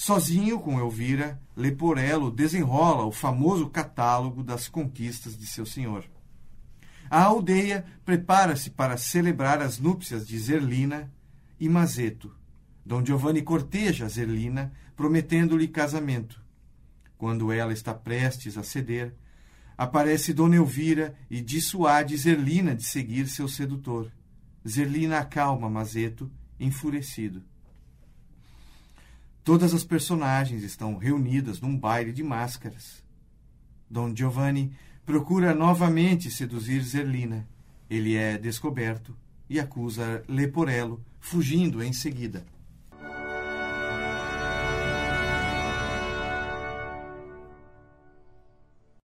Sozinho 0.00 0.60
com 0.60 0.78
Elvira, 0.78 1.42
Leporello 1.56 2.30
desenrola 2.30 3.04
o 3.04 3.10
famoso 3.10 3.68
catálogo 3.68 4.44
das 4.44 4.68
conquistas 4.68 5.36
de 5.36 5.44
seu 5.44 5.66
senhor. 5.66 6.04
A 7.10 7.24
aldeia 7.24 7.84
prepara-se 8.04 8.70
para 8.70 8.96
celebrar 8.96 9.60
as 9.60 9.80
núpcias 9.80 10.24
de 10.24 10.38
Zerlina 10.38 11.12
e 11.58 11.68
Mazeto. 11.68 12.32
Dom 12.86 13.04
Giovanni 13.04 13.42
corteja 13.42 14.08
Zerlina, 14.08 14.72
prometendo-lhe 14.94 15.66
casamento. 15.66 16.40
Quando 17.18 17.50
ela 17.50 17.72
está 17.72 17.92
prestes 17.92 18.56
a 18.56 18.62
ceder, 18.62 19.12
aparece 19.76 20.32
Dona 20.32 20.54
Elvira 20.54 21.16
e 21.28 21.40
dissuade 21.40 22.16
Zerlina 22.16 22.72
de 22.72 22.84
seguir 22.84 23.26
seu 23.26 23.48
sedutor. 23.48 24.12
Zerlina 24.66 25.18
acalma 25.18 25.68
Mazeto, 25.68 26.30
enfurecido. 26.60 27.42
Todas 29.48 29.72
as 29.72 29.82
personagens 29.82 30.62
estão 30.62 30.98
reunidas 30.98 31.58
num 31.58 31.74
baile 31.74 32.12
de 32.12 32.22
máscaras. 32.22 33.02
Don 33.88 34.14
Giovanni 34.14 34.72
procura 35.06 35.54
novamente 35.54 36.30
seduzir 36.30 36.82
Zerlina. 36.82 37.48
Ele 37.88 38.14
é 38.14 38.36
descoberto 38.36 39.16
e 39.48 39.58
acusa 39.58 40.22
Leporello, 40.28 41.02
fugindo 41.18 41.82
em 41.82 41.94
seguida. 41.94 42.44